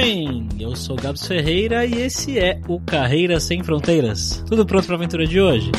[0.00, 0.48] bem?
[0.60, 4.44] Eu sou Gabs Ferreira e esse é o Carreira Sem Fronteiras.
[4.46, 5.72] Tudo pronto para a aventura de hoje?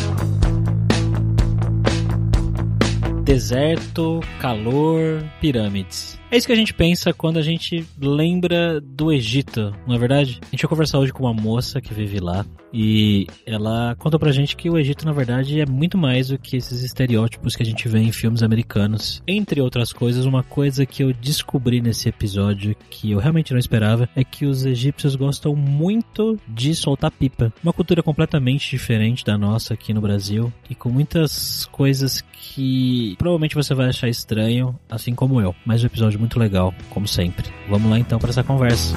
[3.23, 6.18] Deserto, calor, pirâmides.
[6.31, 10.39] É isso que a gente pensa quando a gente lembra do Egito, não é verdade?
[10.43, 14.31] A gente vai conversar hoje com uma moça que vive lá e ela contou pra
[14.31, 17.65] gente que o Egito, na verdade, é muito mais do que esses estereótipos que a
[17.65, 19.23] gente vê em filmes americanos.
[19.27, 24.07] Entre outras coisas, uma coisa que eu descobri nesse episódio que eu realmente não esperava
[24.15, 27.51] é que os egípcios gostam muito de soltar pipa.
[27.63, 33.55] Uma cultura completamente diferente da nossa aqui no Brasil e com muitas coisas que provavelmente
[33.55, 35.55] você vai achar estranho, assim como eu.
[35.65, 37.49] Mas o episódio muito legal, como sempre.
[37.69, 38.95] Vamos lá então para essa conversa.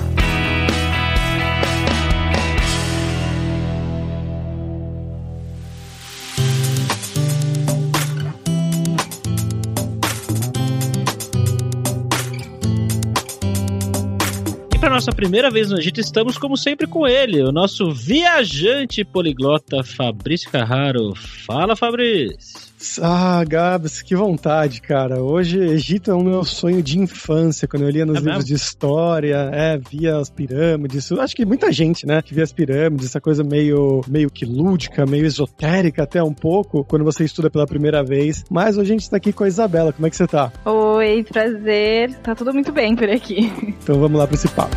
[14.80, 19.84] Para nossa primeira vez no Egito, estamos como sempre com ele, o nosso viajante poliglota
[19.84, 21.14] Fabrício Carraro.
[21.14, 22.71] Fala, Fabrício!
[23.00, 25.22] Ah, Gabs, que vontade, cara.
[25.22, 28.48] Hoje, Egito é o meu sonho de infância, quando eu lia nos é livros mesmo?
[28.48, 31.10] de história, é, via as pirâmides.
[31.12, 35.06] Acho que muita gente, né, que via as pirâmides, essa coisa meio, meio que lúdica,
[35.06, 38.44] meio esotérica até um pouco, quando você estuda pela primeira vez.
[38.50, 39.92] Mas hoje a gente tá aqui com a Isabela.
[39.92, 40.52] Como é que você tá?
[40.64, 42.14] Oi, prazer.
[42.22, 43.52] Tá tudo muito bem por aqui.
[43.82, 44.76] Então vamos lá pra esse papo.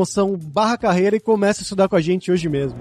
[0.00, 2.78] promoção barra carreira e comece a estudar com a gente hoje mesmo.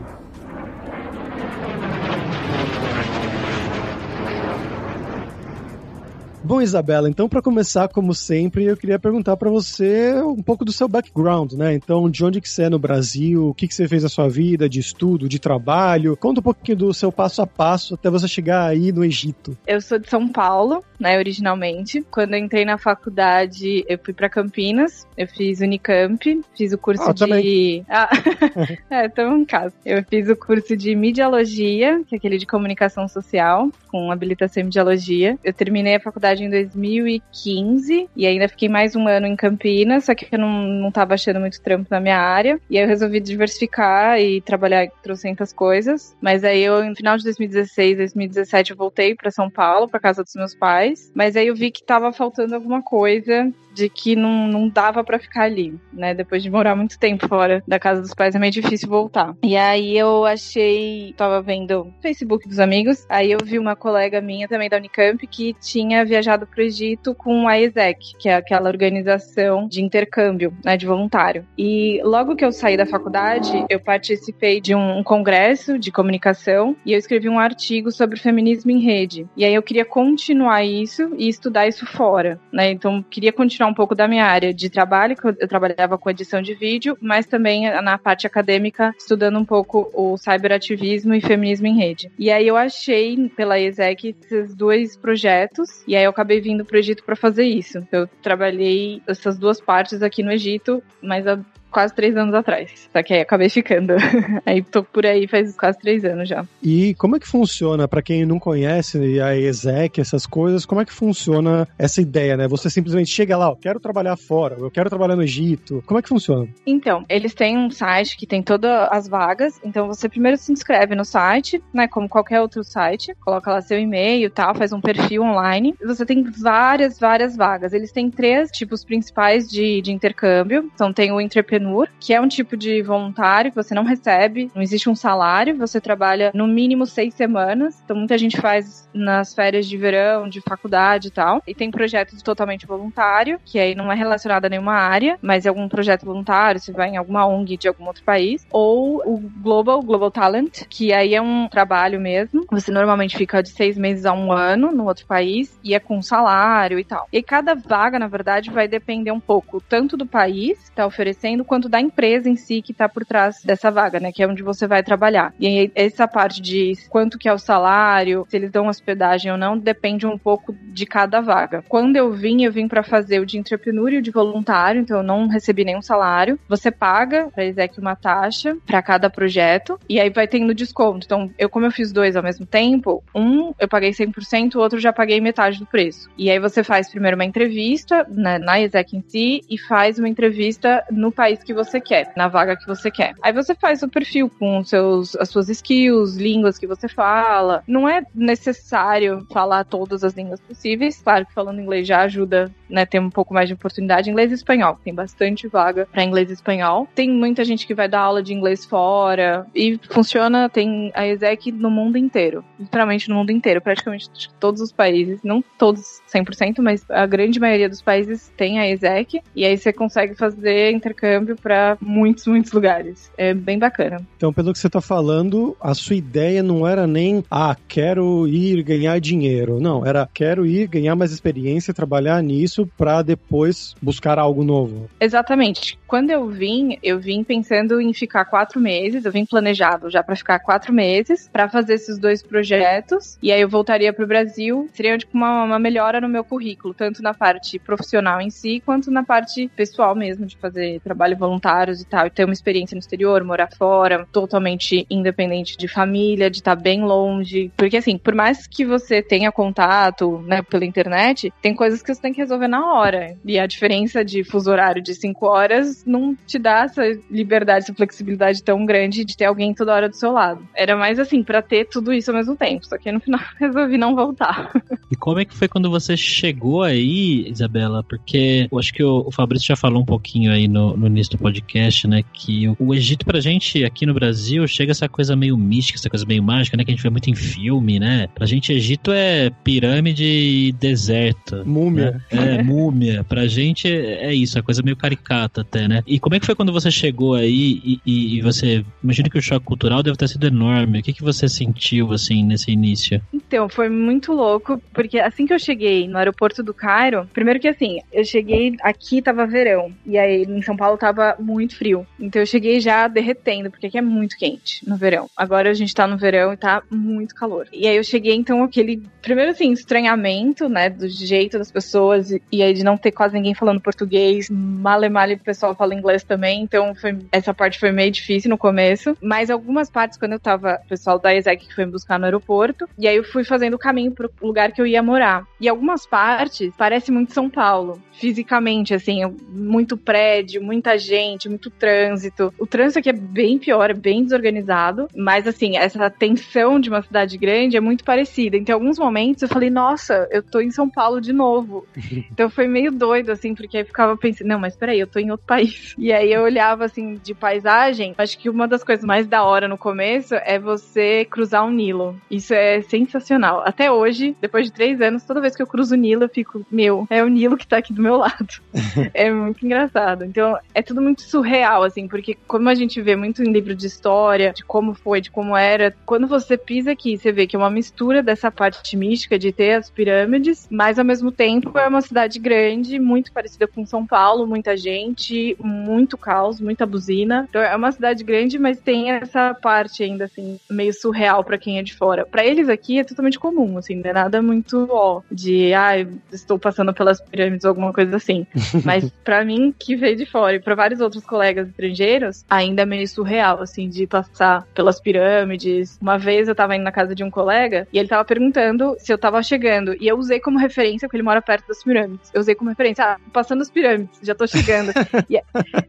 [6.50, 10.72] Bom, Isabela, então para começar, como sempre, eu queria perguntar para você um pouco do
[10.72, 11.76] seu background, né?
[11.76, 14.28] Então, de onde que você é no Brasil, o que que você fez na sua
[14.28, 16.18] vida, de estudo, de trabalho?
[16.18, 19.56] Conta um pouquinho do seu passo a passo até você chegar aí no Egito.
[19.68, 22.04] Eu sou de São Paulo, né, originalmente.
[22.10, 27.04] Quando eu entrei na faculdade, eu fui para Campinas, eu fiz Unicamp, fiz o curso
[27.04, 27.20] ah, de...
[27.20, 27.86] Também.
[27.88, 28.10] Ah,
[28.90, 29.76] é, então um caso.
[29.86, 34.66] Eu fiz o curso de Mediologia, que é aquele de comunicação social, com habilitação em
[34.66, 35.38] Mediologia.
[35.44, 40.16] Eu terminei a faculdade em 2015 e ainda fiquei mais um ano em Campinas, só
[40.16, 42.60] que eu não, não tava achando muito trampo na minha área.
[42.70, 46.16] E aí eu resolvi diversificar e trabalhar trocentas coisas.
[46.22, 50.24] Mas aí eu, no final de 2016, 2017, eu voltei para São Paulo, para casa
[50.24, 51.12] dos meus pais.
[51.16, 55.20] Mas aí eu vi que tava faltando alguma coisa de que não, não dava para
[55.20, 56.14] ficar ali, né?
[56.14, 59.36] Depois de morar muito tempo fora da casa dos pais, é meio difícil voltar.
[59.44, 64.22] E aí eu achei, tava vendo o Facebook dos amigos, aí eu vi uma colega
[64.22, 68.70] minha também da Unicamp que tinha viajado pro Egito com a ESEC, que é aquela
[68.70, 71.46] organização de intercâmbio, né, de voluntário.
[71.58, 76.94] E logo que eu saí da faculdade, eu participei de um congresso de comunicação e
[76.94, 79.28] eu escrevi um artigo sobre feminismo em rede.
[79.38, 82.72] E aí eu queria continuar isso e estudar isso fora, né?
[82.72, 86.42] Então queria continuar um pouco da minha área de trabalho, que eu trabalhava com edição
[86.42, 91.78] de vídeo, mas também na parte acadêmica, estudando um pouco o cyberativismo e feminismo em
[91.78, 92.12] rede.
[92.18, 96.76] E aí eu achei pela ESEC esses dois projetos, e aí eu acabei vindo para
[96.76, 97.86] o Egito para fazer isso.
[97.92, 101.26] Eu trabalhei essas duas partes aqui no Egito, mas
[101.72, 102.90] quase três anos atrás.
[102.92, 103.94] Só que aí acabei ficando.
[104.46, 106.46] aí tô por aí faz quase três anos já.
[106.62, 110.86] E como é que funciona, para quem não conhece a ESEC, essas coisas, como é
[110.86, 112.48] que funciona essa ideia, né?
[112.48, 115.84] Você simplesmente chega lá, ó, quero trabalhar fora, eu quero trabalhar no Egito.
[115.86, 116.48] Como é que funciona?
[116.66, 120.96] Então, eles têm um site que tem todas as vagas, então você primeiro se inscreve
[120.96, 124.82] no site, né, como qualquer outro site, coloca lá seu e-mail e tal, faz um
[124.82, 125.76] perfil online.
[125.86, 127.74] Você tem várias, várias vagas.
[127.74, 130.70] Eles têm três tipos principais de, de intercâmbio.
[130.74, 131.59] Então tem o entrepreneur
[132.00, 135.80] que é um tipo de voluntário que você não recebe, não existe um salário, você
[135.80, 137.82] trabalha no mínimo seis semanas.
[137.84, 141.42] Então muita gente faz nas férias de verão, de faculdade e tal.
[141.48, 145.50] E tem projetos totalmente voluntário, que aí não é relacionado a nenhuma área, mas é
[145.50, 148.46] algum projeto voluntário, você vai em alguma ONG de algum outro país.
[148.52, 153.50] Ou o Global, Global Talent, que aí é um trabalho mesmo, Você normalmente fica de
[153.50, 157.08] seis meses a um ano no outro país e é com salário e tal.
[157.12, 161.46] E cada vaga, na verdade, vai depender um pouco tanto do país que está oferecendo
[161.50, 164.12] quanto da empresa em si que está por trás dessa vaga, né?
[164.12, 165.34] Que é onde você vai trabalhar.
[165.40, 169.38] E aí, essa parte de quanto que é o salário, se eles dão hospedagem ou
[169.38, 171.64] não, depende um pouco de cada vaga.
[171.68, 174.98] Quando eu vim, eu vim para fazer o de entrepreneur e o de voluntário, então
[174.98, 176.40] eu não recebi nenhum salário.
[176.48, 181.06] Você paga para a ESEC uma taxa para cada projeto e aí vai tendo desconto.
[181.06, 184.80] Então, eu como eu fiz dois ao mesmo tempo, um eu paguei 100%, o outro
[184.80, 186.10] já paguei metade do preço.
[186.16, 190.08] E aí você faz primeiro uma entrevista né, na ESEC em si e faz uma
[190.08, 193.14] entrevista no país que você quer, na vaga que você quer.
[193.22, 197.64] Aí você faz o perfil com seus, as suas skills, línguas que você fala.
[197.68, 201.02] Não é necessário falar todas as línguas possíveis.
[201.02, 204.10] Claro que falando inglês já ajuda, né, ter um pouco mais de oportunidade.
[204.10, 206.88] Inglês e espanhol, tem bastante vaga para inglês e espanhol.
[206.94, 211.52] Tem muita gente que vai dar aula de inglês fora e funciona, tem a ESEC
[211.52, 214.10] no mundo inteiro, literalmente no mundo inteiro, praticamente
[214.40, 219.22] todos os países, não todos 100%, mas a grande maioria dos países tem a ESEC
[219.36, 223.12] e aí você consegue fazer intercâmbio para muitos, muitos lugares.
[223.18, 224.02] É bem bacana.
[224.18, 228.62] Então, pelo que você está falando, a sua ideia não era nem, ah, quero ir
[228.64, 229.60] ganhar dinheiro.
[229.60, 234.90] Não, era quero ir ganhar mais experiência, trabalhar nisso para depois buscar algo novo.
[235.00, 235.79] Exatamente.
[235.90, 240.16] Quando eu vim, eu vim pensando em ficar quatro meses, eu vim planejado já para
[240.16, 244.70] ficar quatro meses para fazer esses dois projetos e aí eu voltaria para o Brasil.
[244.72, 248.92] Seria tipo uma, uma melhora no meu currículo, tanto na parte profissional em si quanto
[248.92, 252.80] na parte pessoal mesmo de fazer trabalho voluntários e tal, e ter uma experiência no
[252.80, 257.52] exterior, morar fora, totalmente independente de família, de estar tá bem longe.
[257.58, 262.00] Porque assim, por mais que você tenha contato, né, pela internet, tem coisas que você
[262.00, 263.18] tem que resolver na hora.
[263.26, 267.74] E a diferença de fuso horário de 5 horas não te dá essa liberdade, essa
[267.74, 270.42] flexibilidade tão grande de ter alguém toda hora do seu lado.
[270.56, 272.66] Era mais assim, para ter tudo isso ao mesmo tempo.
[272.66, 274.52] Só que no final resolvi não voltar.
[274.92, 277.84] E como é que foi quando você chegou aí, Isabela?
[277.84, 281.18] Porque eu acho que o, o Fabrício já falou um pouquinho aí no, no início
[281.18, 282.04] do podcast, né?
[282.14, 285.90] Que o, o, Egito pra gente aqui no Brasil chega essa coisa meio mística, essa
[285.90, 286.64] coisa meio mágica, né?
[286.64, 288.08] Que a gente vê muito em filme, né?
[288.16, 291.44] Pra gente, Egito é pirâmide e deserto.
[291.46, 292.02] Múmia.
[292.12, 292.38] Né?
[292.38, 293.04] É, múmia.
[293.04, 295.84] Pra gente é, é isso, a coisa meio caricata até, né?
[295.86, 298.66] E como é que foi quando você chegou aí e, e, e você.
[298.84, 300.80] Imagina que o choque cultural deve ter sido enorme.
[300.80, 303.02] O que, que você sentiu, assim, nesse início?
[303.14, 307.48] Então, foi muito louco, porque assim que eu cheguei no aeroporto do Cairo, primeiro que
[307.48, 309.72] assim, eu cheguei aqui, tava verão.
[309.86, 311.86] E aí em São Paulo tava muito frio.
[312.00, 315.08] Então eu cheguei já derretendo, porque aqui é muito quente no verão.
[315.16, 317.48] Agora a gente tá no verão e tá muito calor.
[317.54, 318.82] E aí eu cheguei, então, aquele.
[319.02, 320.70] Primeiro, assim, estranhamento, né?
[320.70, 322.12] Do jeito das pessoas.
[322.32, 324.30] E aí de não ter quase ninguém falando português.
[324.30, 326.42] Male male o pessoal fala inglês também.
[326.42, 328.96] Então foi, essa parte foi meio difícil no começo.
[329.02, 330.60] Mas algumas partes, quando eu tava.
[330.66, 332.68] O pessoal da ESEC que foi me buscar no aeroporto.
[332.78, 335.26] E aí eu fui fazendo o caminho pro lugar que eu ia morar.
[335.40, 337.82] E algumas partes parece muito São Paulo.
[337.92, 342.34] Fisicamente, assim, muito prédio, muita gente, muito trânsito.
[342.40, 346.82] O trânsito aqui é bem pior, é bem desorganizado, mas assim, essa tensão de uma
[346.82, 348.38] cidade grande é muito parecida.
[348.38, 351.68] Então, em alguns momentos eu falei, nossa, eu tô em São Paulo de novo.
[352.12, 355.12] então foi meio doido, assim, porque aí ficava pensando, não, mas peraí, eu tô em
[355.12, 355.49] outro país.
[355.78, 359.48] E aí eu olhava, assim, de paisagem, acho que uma das coisas mais da hora
[359.48, 362.00] no começo é você cruzar o Nilo.
[362.10, 363.42] Isso é sensacional.
[363.46, 366.46] Até hoje, depois de três anos, toda vez que eu cruzo o Nilo, eu fico,
[366.52, 368.42] meu, é o Nilo que tá aqui do meu lado.
[368.94, 370.04] é muito engraçado.
[370.04, 373.68] Então, é tudo muito surreal, assim, porque como a gente vê muito em livro de
[373.68, 377.40] história, de como foi, de como era, quando você pisa aqui, você vê que é
[377.40, 381.82] uma mistura dessa parte mística de ter as pirâmides, mas ao mesmo tempo é uma
[381.82, 387.28] cidade grande, muito parecida com São Paulo, muita gente, muito caos, muita buzina.
[387.30, 391.60] Então é uma cidade grande, mas tem essa parte ainda assim meio surreal para quem
[391.60, 392.06] é de fora.
[392.06, 396.38] Para eles aqui é totalmente comum, assim, não é nada muito ó de, ah, estou
[396.38, 398.26] passando pelas pirâmides ou alguma coisa assim.
[398.64, 402.66] mas para mim que veio de fora e para vários outros colegas estrangeiros, ainda é
[402.66, 405.78] meio surreal, assim, de passar pelas pirâmides.
[405.82, 408.92] Uma vez eu tava indo na casa de um colega e ele tava perguntando se
[408.92, 409.76] eu tava chegando.
[409.80, 412.10] E eu usei como referência, porque ele mora perto das pirâmides.
[412.14, 414.72] Eu usei como referência, ah, passando as pirâmides, já tô chegando.
[415.10, 415.19] e,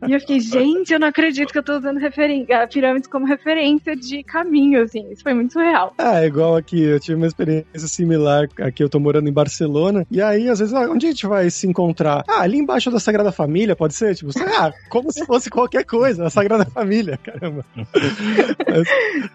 [0.06, 3.96] e, eu fiquei, gente, eu não acredito que eu tô usando referen pirâmides como referência
[3.96, 5.10] de caminho, assim.
[5.10, 5.94] Isso foi muito surreal.
[5.98, 8.82] Ah, é igual aqui, eu tive uma experiência similar aqui.
[8.82, 10.06] Eu tô morando em Barcelona.
[10.10, 12.24] E aí, às vezes, ah, onde a gente vai se encontrar?
[12.28, 14.14] Ah, ali embaixo da Sagrada Família, pode ser?
[14.14, 17.64] Tipo, ah, como se fosse qualquer coisa, a Sagrada Família, caramba.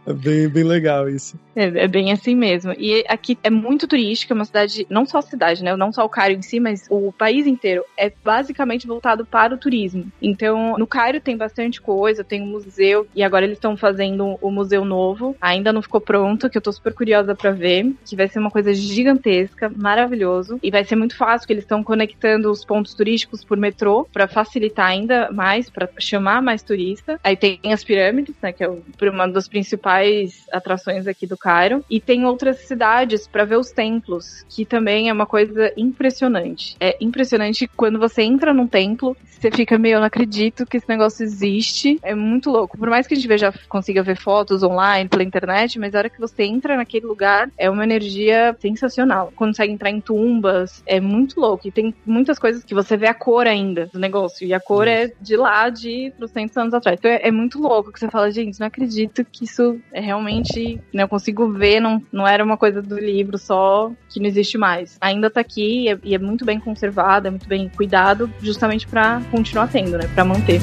[0.05, 1.37] é bem, bem legal isso.
[1.55, 2.73] É, é, bem assim mesmo.
[2.77, 5.75] E aqui é muito turística, é uma cidade, não só a cidade, né?
[5.75, 9.57] Não só o Cairo em si, mas o país inteiro é basicamente voltado para o
[9.57, 10.04] turismo.
[10.21, 14.51] Então, no Cairo tem bastante coisa, tem um museu, e agora eles estão fazendo o
[14.51, 15.35] museu novo.
[15.39, 18.51] Ainda não ficou pronto, que eu tô super curiosa para ver, que vai ser uma
[18.51, 20.59] coisa gigantesca, maravilhoso.
[20.61, 24.27] E vai ser muito fácil, que eles estão conectando os pontos turísticos por metrô para
[24.27, 27.19] facilitar ainda mais, para chamar mais turista.
[27.23, 28.69] Aí tem as pirâmides, né, que é
[29.01, 31.83] uma das principais atrações aqui do Cairo.
[31.89, 36.75] E tem outras cidades para ver os templos, que também é uma coisa impressionante.
[36.79, 40.87] É impressionante quando você entra num templo, você fica meio, eu não acredito que esse
[40.87, 41.99] negócio existe.
[42.03, 42.77] É muito louco.
[42.77, 46.09] Por mais que a gente veja, consiga ver fotos online pela internet, mas a hora
[46.09, 49.31] que você entra naquele lugar, é uma energia sensacional.
[49.35, 51.67] Consegue entrar em tumbas, é muito louco.
[51.67, 54.45] E tem muitas coisas que você vê a cor ainda do negócio.
[54.45, 56.97] E a cor é de lá de 300 anos atrás.
[56.99, 60.79] Então é, é muito louco que você fala, gente, não acredito que isso é realmente.
[60.93, 64.57] Né, eu consigo ver, não, não era uma coisa do livro só que não existe
[64.57, 64.97] mais.
[65.01, 68.87] Ainda tá aqui e é, e é muito bem conservado, é muito bem cuidado, justamente
[68.87, 70.09] para continuar tendo, né?
[70.13, 70.61] Para manter.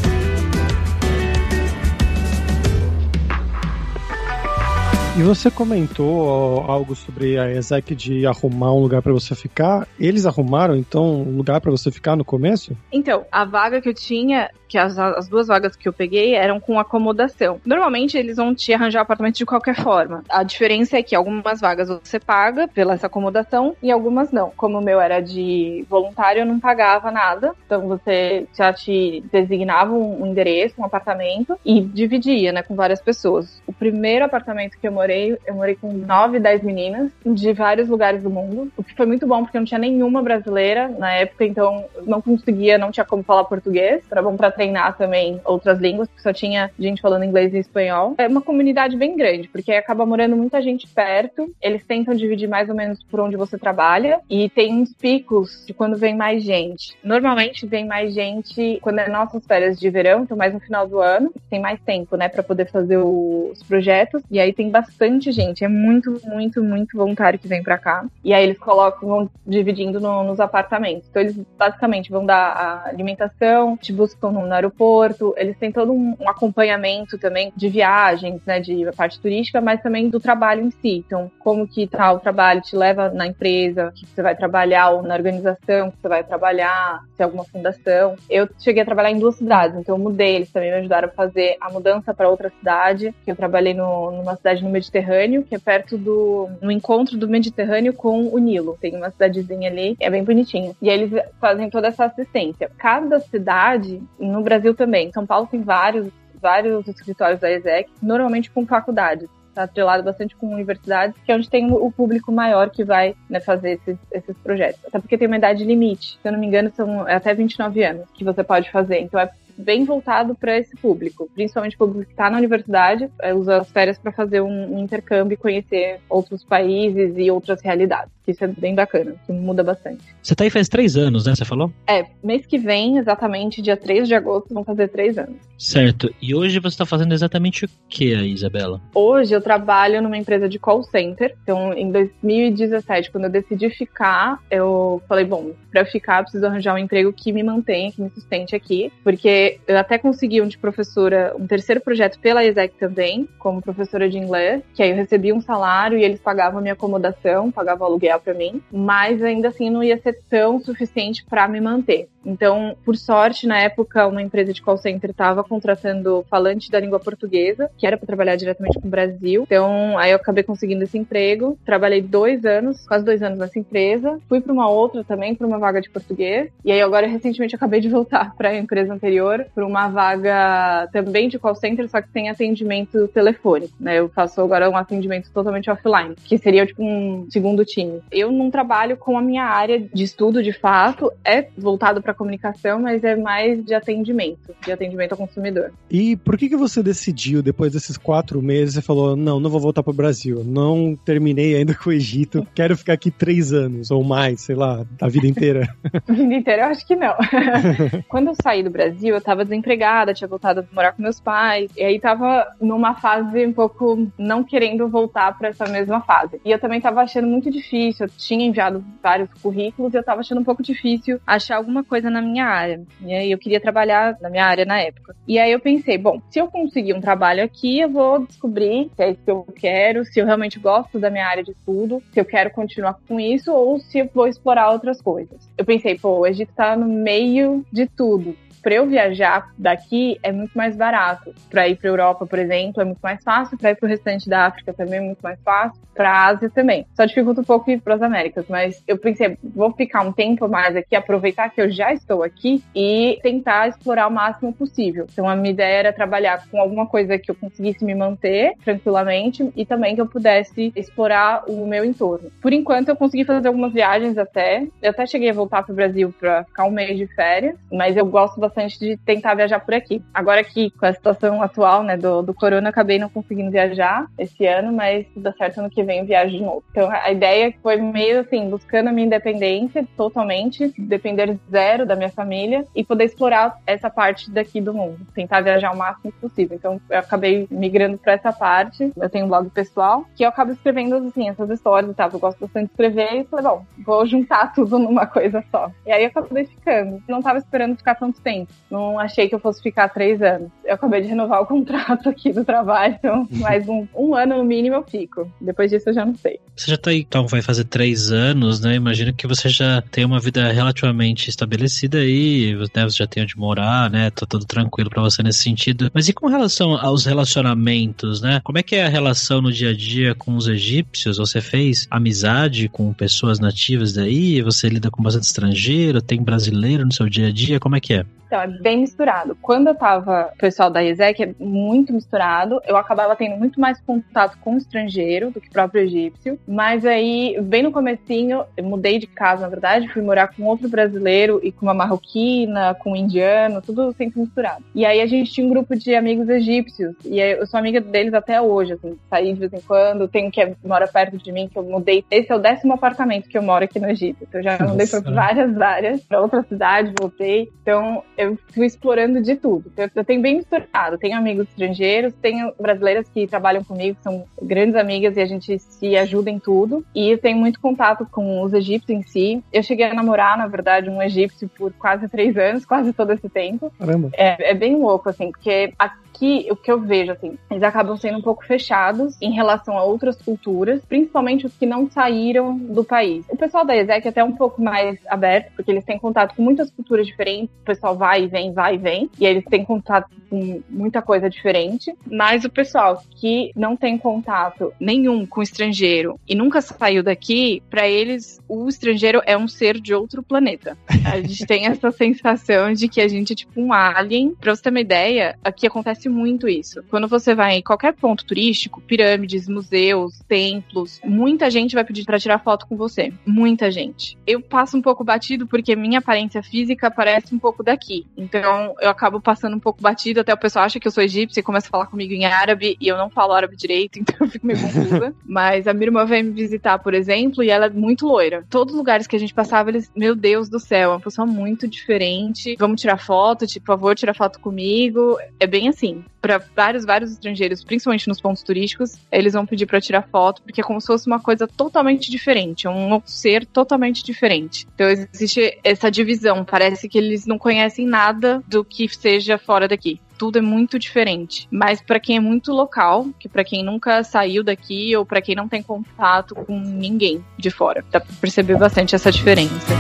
[5.14, 9.86] E você comentou algo sobre a Exec de arrumar um lugar para você ficar.
[10.00, 12.74] Eles arrumaram então um lugar para você ficar no começo?
[12.90, 16.58] Então, a vaga que eu tinha, que as, as duas vagas que eu peguei eram
[16.58, 17.60] com acomodação.
[17.62, 20.24] Normalmente eles vão te arranjar apartamento de qualquer forma.
[20.30, 24.50] A diferença é que algumas vagas você paga pela essa acomodação e algumas não.
[24.56, 27.54] Como o meu era de voluntário, eu não pagava nada.
[27.66, 33.60] Então você já te designava um endereço, um apartamento e dividia, né, com várias pessoas.
[33.66, 38.22] O primeiro apartamento que eu morei, eu morei com 9, 10 meninas de vários lugares
[38.22, 41.84] do mundo, o que foi muito bom porque não tinha nenhuma brasileira na época, então
[42.06, 44.02] não conseguia, não tinha como falar português.
[44.10, 48.14] Era bom para treinar também outras línguas, porque só tinha gente falando inglês e espanhol.
[48.16, 51.52] É uma comunidade bem grande, porque acaba morando muita gente perto.
[51.60, 55.74] Eles tentam dividir mais ou menos por onde você trabalha e tem uns picos de
[55.74, 56.96] quando vem mais gente.
[57.02, 61.00] Normalmente vem mais gente quando é nossas férias de verão, então mais no final do
[61.00, 64.22] ano, tem mais tempo, né, para poder fazer os projetos.
[64.30, 65.64] E aí tem bastante gente.
[65.64, 68.04] É muito, muito, muito voluntário que vem para cá.
[68.22, 71.08] E aí eles colocam, vão dividindo no, nos apartamentos.
[71.10, 75.34] Então eles basicamente vão dar a alimentação, te buscam no, no aeroporto.
[75.36, 80.10] Eles têm todo um, um, acompanhamento também de viagens, né, de parte turística, mas também
[80.10, 81.02] do trabalho em si.
[81.06, 85.02] Então, como que tá o trabalho, te leva na empresa que você vai trabalhar ou
[85.02, 88.16] na organização que você vai trabalhar, se é alguma fundação.
[88.28, 90.36] Eu cheguei a trabalhar em duas cidades, então eu mudei.
[90.36, 94.10] Eles também me ajudaram a fazer a mudança para outra cidade, que eu trabalhei no,
[94.10, 98.76] numa cidade no Mediterrâneo, que é perto do no encontro do Mediterrâneo com o Nilo.
[98.80, 100.72] Tem uma cidadezinha ali, é bem bonitinha.
[100.82, 102.70] E aí eles fazem toda essa assistência.
[102.76, 106.08] Cada cidade, no Brasil também, São Paulo tem vários
[106.40, 111.48] vários escritórios da ESEC, normalmente com faculdades está atrelado bastante com universidades, que é onde
[111.48, 114.80] tem o público maior que vai né, fazer esses, esses projetos.
[114.86, 118.08] Até porque tem uma idade limite, se eu não me engano, são até 29 anos
[118.14, 119.00] que você pode fazer.
[119.00, 123.34] Então é bem voltado para esse público, principalmente o público que está na universidade, é,
[123.34, 128.10] usa as férias para fazer um, um, intercâmbio e conhecer outros países e outras realidades.
[128.26, 130.02] Isso é bem bacana, que muda bastante.
[130.22, 131.34] Você tá aí faz três anos, né?
[131.34, 131.72] Você falou?
[131.86, 135.36] É, mês que vem, exatamente dia 3 de agosto, vão fazer três anos.
[135.58, 136.12] Certo.
[136.20, 138.80] E hoje você está fazendo exatamente o que, Isabela?
[138.94, 141.34] Hoje eu trabalho numa empresa de call center.
[141.42, 146.46] Então, em 2017, quando eu decidi ficar, eu falei, bom, para eu ficar, eu preciso
[146.46, 150.48] arranjar um emprego que me mantenha, que me sustente aqui, porque eu até consegui um
[150.48, 154.96] de professora, um terceiro projeto pela ESEC também, como professora de inglês, que aí eu
[154.96, 159.48] recebia um salário e eles pagavam a minha acomodação, pagavam aluguel para mim, mas ainda
[159.48, 162.08] assim não ia ser tão suficiente para me manter.
[162.24, 167.00] Então, por sorte, na época, uma empresa de call center estava contratando falante da língua
[167.00, 169.42] portuguesa, que era para trabalhar diretamente com o Brasil.
[169.42, 171.58] Então, aí eu acabei conseguindo esse emprego.
[171.64, 174.18] Trabalhei dois anos, quase dois anos nessa empresa.
[174.28, 176.50] Fui para uma outra também, para uma vaga de português.
[176.64, 181.28] E aí, agora, recentemente, acabei de voltar para a empresa anterior, para uma vaga também
[181.28, 183.98] de call center, só que sem atendimento telefônico, né?
[183.98, 188.00] Eu faço agora um atendimento totalmente offline, que seria tipo um segundo time.
[188.10, 192.14] Eu não trabalho com a minha área de estudo, de fato, é voltado para para
[192.14, 195.72] comunicação, mas é mais de atendimento, de atendimento ao consumidor.
[195.90, 198.74] E por que que você decidiu depois desses quatro meses?
[198.74, 202.46] Você falou, não, não vou voltar para o Brasil, não terminei ainda com o Egito,
[202.54, 205.74] quero ficar aqui três anos ou mais, sei lá, a vida inteira.
[206.08, 207.14] a vida inteira, eu acho que não.
[208.08, 211.70] Quando eu saí do Brasil, eu tava desempregada, tinha voltado a morar com meus pais,
[211.76, 216.40] e aí tava numa fase um pouco não querendo voltar para essa mesma fase.
[216.44, 220.20] E eu também tava achando muito difícil, eu tinha enviado vários currículos e eu tava
[220.20, 222.82] achando um pouco difícil achar alguma coisa na minha área.
[223.00, 225.14] E aí eu queria trabalhar na minha área na época.
[225.26, 229.02] E aí eu pensei, bom, se eu conseguir um trabalho aqui, eu vou descobrir se
[229.02, 232.20] é isso que eu quero, se eu realmente gosto da minha área de estudo, se
[232.20, 235.48] eu quero continuar com isso ou se eu vou explorar outras coisas.
[235.56, 240.30] Eu pensei, pô, o Egito tá no meio de tudo para eu viajar daqui é
[240.30, 241.34] muito mais barato.
[241.50, 243.58] Para ir para Europa, por exemplo, é muito mais fácil.
[243.58, 245.82] Para ir para o restante da África também é muito mais fácil.
[245.94, 246.86] Para Ásia também.
[246.94, 250.48] Só dificulta um pouco ir para as Américas, mas eu pensei, vou ficar um tempo
[250.48, 255.06] mais aqui, aproveitar que eu já estou aqui e tentar explorar o máximo possível.
[255.12, 259.50] Então a minha ideia era trabalhar com alguma coisa que eu conseguisse me manter tranquilamente
[259.56, 262.30] e também que eu pudesse explorar o meu entorno.
[262.40, 264.66] Por enquanto eu consegui fazer algumas viagens até.
[264.80, 267.96] Eu até cheguei a voltar para o Brasil para ficar um mês de férias, mas
[267.96, 270.02] eu gosto bastante bastante de tentar viajar por aqui.
[270.12, 274.46] Agora que com a situação atual, né, do, do corona, acabei não conseguindo viajar esse
[274.46, 276.62] ano, mas se dá certo ano que vem viajo de novo.
[276.70, 282.10] Então a ideia foi meio assim, buscando a minha independência totalmente, depender zero da minha
[282.10, 286.56] família e poder explorar essa parte daqui do mundo, tentar viajar o máximo possível.
[286.56, 288.92] Então eu acabei migrando para essa parte.
[288.96, 292.10] Eu tenho um blog pessoal que eu acabo escrevendo assim essas histórias e tal.
[292.12, 295.70] Eu gosto bastante de escrever e falei, bom, vou juntar tudo numa coisa só.
[295.86, 297.02] E aí eu acabei ficando.
[297.08, 298.41] Não tava esperando ficar tanto tempo.
[298.70, 300.50] Não achei que eu fosse ficar três anos.
[300.64, 304.44] Eu acabei de renovar o contrato aqui do trabalho, então mais um, um ano no
[304.44, 305.30] mínimo eu fico.
[305.40, 306.38] Depois disso eu já não sei.
[306.56, 308.74] Você já tá aí, então vai fazer três anos, né?
[308.74, 312.84] Imagino que você já tem uma vida relativamente estabelecida aí, né?
[312.84, 314.10] Você já tem onde morar, né?
[314.10, 315.90] Tá tudo tranquilo para você nesse sentido.
[315.94, 318.40] Mas e com relação aos relacionamentos, né?
[318.44, 321.18] Como é que é a relação no dia a dia com os egípcios?
[321.18, 324.42] Você fez amizade com pessoas nativas daí?
[324.42, 326.02] Você lida com bastante estrangeiro?
[326.02, 327.58] Tem brasileiro no seu dia a dia?
[327.58, 328.06] Como é que é?
[328.32, 329.36] Então, é bem misturado.
[329.42, 333.78] Quando eu tava, o pessoal da ESEC é muito misturado, eu acabava tendo muito mais
[333.82, 338.64] contato com o estrangeiro do que o próprio egípcio, mas aí, bem no comecinho, eu
[338.64, 342.92] mudei de casa, na verdade, fui morar com outro brasileiro e com uma marroquina, com
[342.92, 344.64] um indiano, tudo sempre misturado.
[344.74, 348.14] E aí a gente tinha um grupo de amigos egípcios, e eu sou amiga deles
[348.14, 351.58] até hoje, assim, saí de vez em quando, tem que mora perto de mim, que
[351.58, 354.44] eu mudei, esse é o décimo apartamento que eu moro aqui no Egito, então eu
[354.44, 359.70] já mudei para várias áreas, para outra cidade, voltei, então eu fui explorando de tudo.
[359.76, 360.98] Eu, eu tenho bem misturado.
[360.98, 365.96] Tenho amigos estrangeiros, tenho brasileiras que trabalham comigo, são grandes amigas e a gente se
[365.96, 366.84] ajuda em tudo.
[366.94, 369.44] E eu tenho muito contato com os egípcios em si.
[369.52, 373.28] Eu cheguei a namorar, na verdade, um egípcio por quase três anos, quase todo esse
[373.28, 373.72] tempo.
[373.78, 374.10] Caramba.
[374.14, 375.72] É, é bem louco, assim, porque
[376.12, 379.82] aqui o que eu vejo, assim, eles acabam sendo um pouco fechados em relação a
[379.82, 383.24] outras culturas, principalmente os que não saíram do país.
[383.28, 386.42] O pessoal da ESEC é até um pouco mais aberto, porque eles têm contato com
[386.42, 390.10] muitas culturas diferentes, o pessoal vai e vem, vai e vem, e eles têm contato
[390.28, 396.34] com muita coisa diferente, mas o pessoal que não tem contato nenhum com estrangeiro e
[396.34, 400.76] nunca saiu daqui, para eles o estrangeiro é um ser de outro planeta.
[401.04, 404.34] A gente tem essa sensação de que a gente é tipo um alien.
[404.40, 406.82] Pra você ter uma ideia, aqui acontece muito isso.
[406.90, 412.18] Quando você vai em qualquer ponto turístico, pirâmides, museus, templos, muita gente vai pedir para
[412.18, 413.12] tirar foto com você.
[413.26, 414.16] Muita gente.
[414.26, 418.06] Eu passo um pouco batido porque minha aparência física parece um pouco daqui.
[418.16, 421.40] Então eu acabo passando um pouco batido, até o pessoal acha que eu sou egípcia
[421.40, 424.28] e começa a falar comigo em árabe e eu não falo árabe direito, então eu
[424.28, 425.14] fico meio confusa.
[425.24, 428.44] Mas a minha irmã veio me visitar, por exemplo, e ela é muito loira.
[428.48, 431.26] Todos os lugares que a gente passava, eles, meu Deus do céu, é uma pessoa
[431.26, 432.56] muito diferente.
[432.58, 435.18] Vamos tirar foto, tipo, por favor, tira foto comigo.
[435.38, 435.91] É bem assim.
[436.20, 440.60] Para vários, vários estrangeiros, principalmente nos pontos turísticos, eles vão pedir para tirar foto, porque
[440.60, 444.66] é como se fosse uma coisa totalmente diferente, um ser totalmente diferente.
[444.74, 446.44] Então existe essa divisão.
[446.44, 451.48] Parece que eles não conhecem nada do que seja fora daqui tudo é muito diferente.
[451.50, 455.34] Mas para quem é muito local, que para quem nunca saiu daqui ou para quem
[455.34, 459.74] não tem contato com ninguém de fora, dá para perceber bastante essa diferença.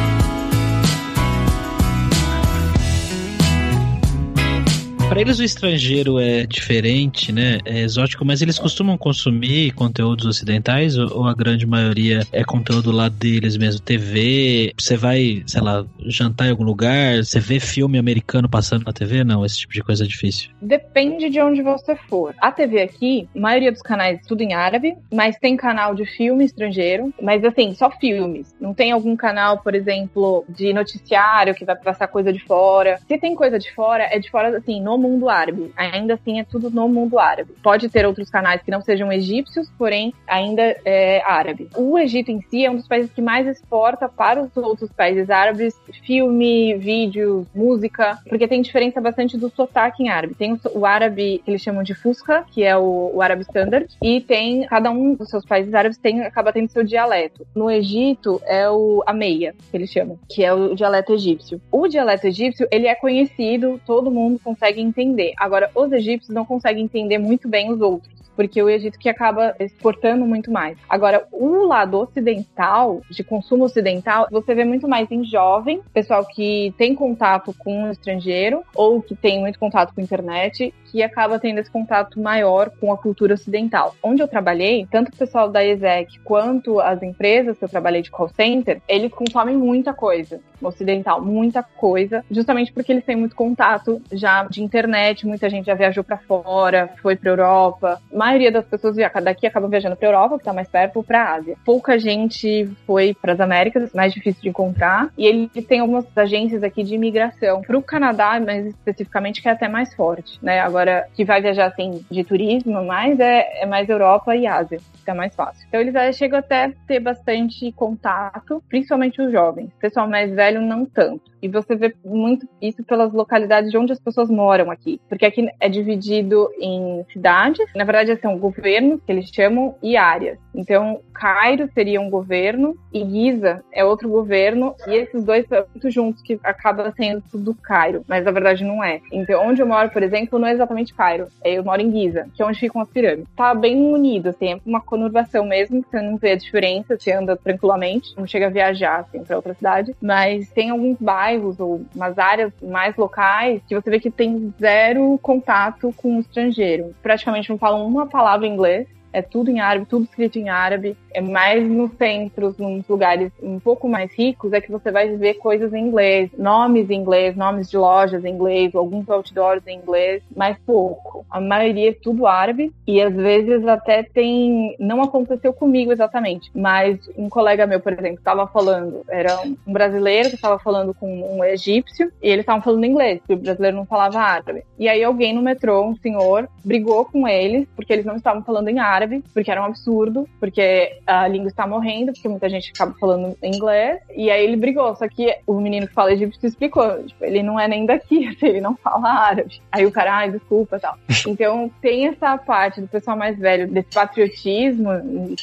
[5.12, 7.58] Para eles o estrangeiro é diferente, né?
[7.66, 13.10] É exótico, mas eles costumam consumir conteúdos ocidentais ou, a grande maioria é conteúdo lá
[13.10, 13.82] deles mesmo?
[13.82, 18.92] TV, você vai, sei lá, jantar em algum lugar, você vê filme americano passando na
[18.94, 19.22] TV?
[19.22, 20.48] Não, esse tipo de coisa é difícil.
[20.62, 22.34] Depende de onde você for.
[22.40, 26.46] A TV aqui, a maioria dos canais tudo em árabe, mas tem canal de filme
[26.46, 28.54] estrangeiro, mas assim, só filmes.
[28.58, 32.98] Não tem algum canal, por exemplo, de noticiário que vai passar coisa de fora.
[33.06, 35.72] Se tem coisa de fora, é de fora, assim, no mundo árabe.
[35.76, 37.52] Ainda assim, é tudo no mundo árabe.
[37.62, 41.68] Pode ter outros canais que não sejam egípcios, porém, ainda é árabe.
[41.76, 45.28] O Egito em si é um dos países que mais exporta para os outros países
[45.30, 50.34] árabes filme, vídeo, música, porque tem diferença bastante do sotaque em árabe.
[50.34, 54.20] Tem o, árabe que eles chamam de Fusca, que é o, o árabe standard, e
[54.20, 57.46] tem cada um dos seus países árabes tem acaba tendo seu dialeto.
[57.54, 61.60] No Egito é o ameia, que eles chamam, que é o dialeto egípcio.
[61.70, 65.32] O dialeto egípcio, ele é conhecido, todo mundo consegue entender.
[65.36, 69.54] Agora, os egípcios não conseguem entender muito bem os outros porque o Egito que acaba
[69.58, 70.78] exportando muito mais.
[70.88, 76.74] Agora, o lado ocidental, de consumo ocidental, você vê muito mais em jovem, pessoal que
[76.76, 81.60] tem contato com o estrangeiro ou que tem muito contato com a internet, acaba tendo
[81.60, 83.94] esse contato maior com a cultura ocidental.
[84.02, 88.10] Onde eu trabalhei, tanto o pessoal da ESEC quanto as empresas que eu trabalhei de
[88.10, 94.00] call center, eles consomem muita coisa ocidental, muita coisa, justamente porque eles têm muito contato
[94.12, 98.96] já de internet, muita gente já viajou para fora, foi para Europa, maioria das pessoas
[99.22, 101.56] daqui acabam viajando para Europa, que está mais perto, ou para Ásia.
[101.64, 105.10] Pouca gente foi para as Américas, mais difícil de encontrar.
[105.16, 107.62] E ele tem algumas agências aqui de imigração.
[107.62, 110.60] Para o Canadá, mais especificamente, que é até mais forte, né?
[110.60, 110.81] Agora,
[111.14, 115.34] que vai viajar assim de turismo, mais é, é mais Europa e Ásia fica mais
[115.34, 115.66] fácil.
[115.68, 119.66] Então eles chegam até a ter bastante contato, principalmente os jovens.
[119.66, 121.32] O pessoal mais velho não tanto.
[121.42, 125.00] E você vê muito isso pelas localidades de onde as pessoas moram aqui.
[125.08, 130.38] Porque aqui é dividido em cidades, na verdade são governos, que eles chamam, e áreas.
[130.54, 135.90] Então, Cairo seria um governo e Giza é outro governo, e esses dois são muito
[135.90, 139.00] juntos, que acaba sendo tudo Cairo, mas na verdade não é.
[139.10, 142.42] Então, onde eu moro, por exemplo, não é exatamente Cairo, eu moro em Giza, que
[142.42, 143.28] é onde ficam as pirâmides.
[143.36, 147.36] Tá bem unido, assim, é uma conurbação mesmo, você não vê a diferença, você anda
[147.36, 152.18] tranquilamente, não chega a viajar, assim, pra outra cidade, mas tem alguns bairros ou umas
[152.18, 156.94] áreas mais locais que você vê que tem zero contato com o estrangeiro.
[157.02, 160.96] Praticamente não falam uma palavra em inglês, é tudo em árabe, tudo escrito em árabe.
[161.12, 165.34] É mais nos centros, nos lugares um pouco mais ricos, é que você vai ver
[165.34, 170.22] coisas em inglês, nomes em inglês, nomes de lojas em inglês, alguns outdoors em inglês,
[170.34, 171.24] mas pouco.
[171.30, 174.74] A maioria é tudo árabe e às vezes até tem.
[174.78, 180.30] Não aconteceu comigo exatamente, mas um colega meu, por exemplo, estava falando, era um brasileiro
[180.30, 183.86] que estava falando com um egípcio e eles estavam falando inglês, porque o brasileiro não
[183.86, 184.64] falava árabe.
[184.78, 188.68] E aí alguém no metrô, um senhor, brigou com eles porque eles não estavam falando
[188.68, 192.72] em árabe árabe, porque era um absurdo, porque a língua está morrendo, porque muita gente
[192.74, 194.00] acaba falando inglês.
[194.14, 197.58] E aí ele brigou, só que o menino que fala egípcio explicou, tipo, ele não
[197.58, 199.60] é nem daqui, assim, ele não fala árabe.
[199.70, 200.96] Aí o cara, ai, desculpa tal.
[201.32, 204.90] Então tem essa parte do pessoal mais velho, desse patriotismo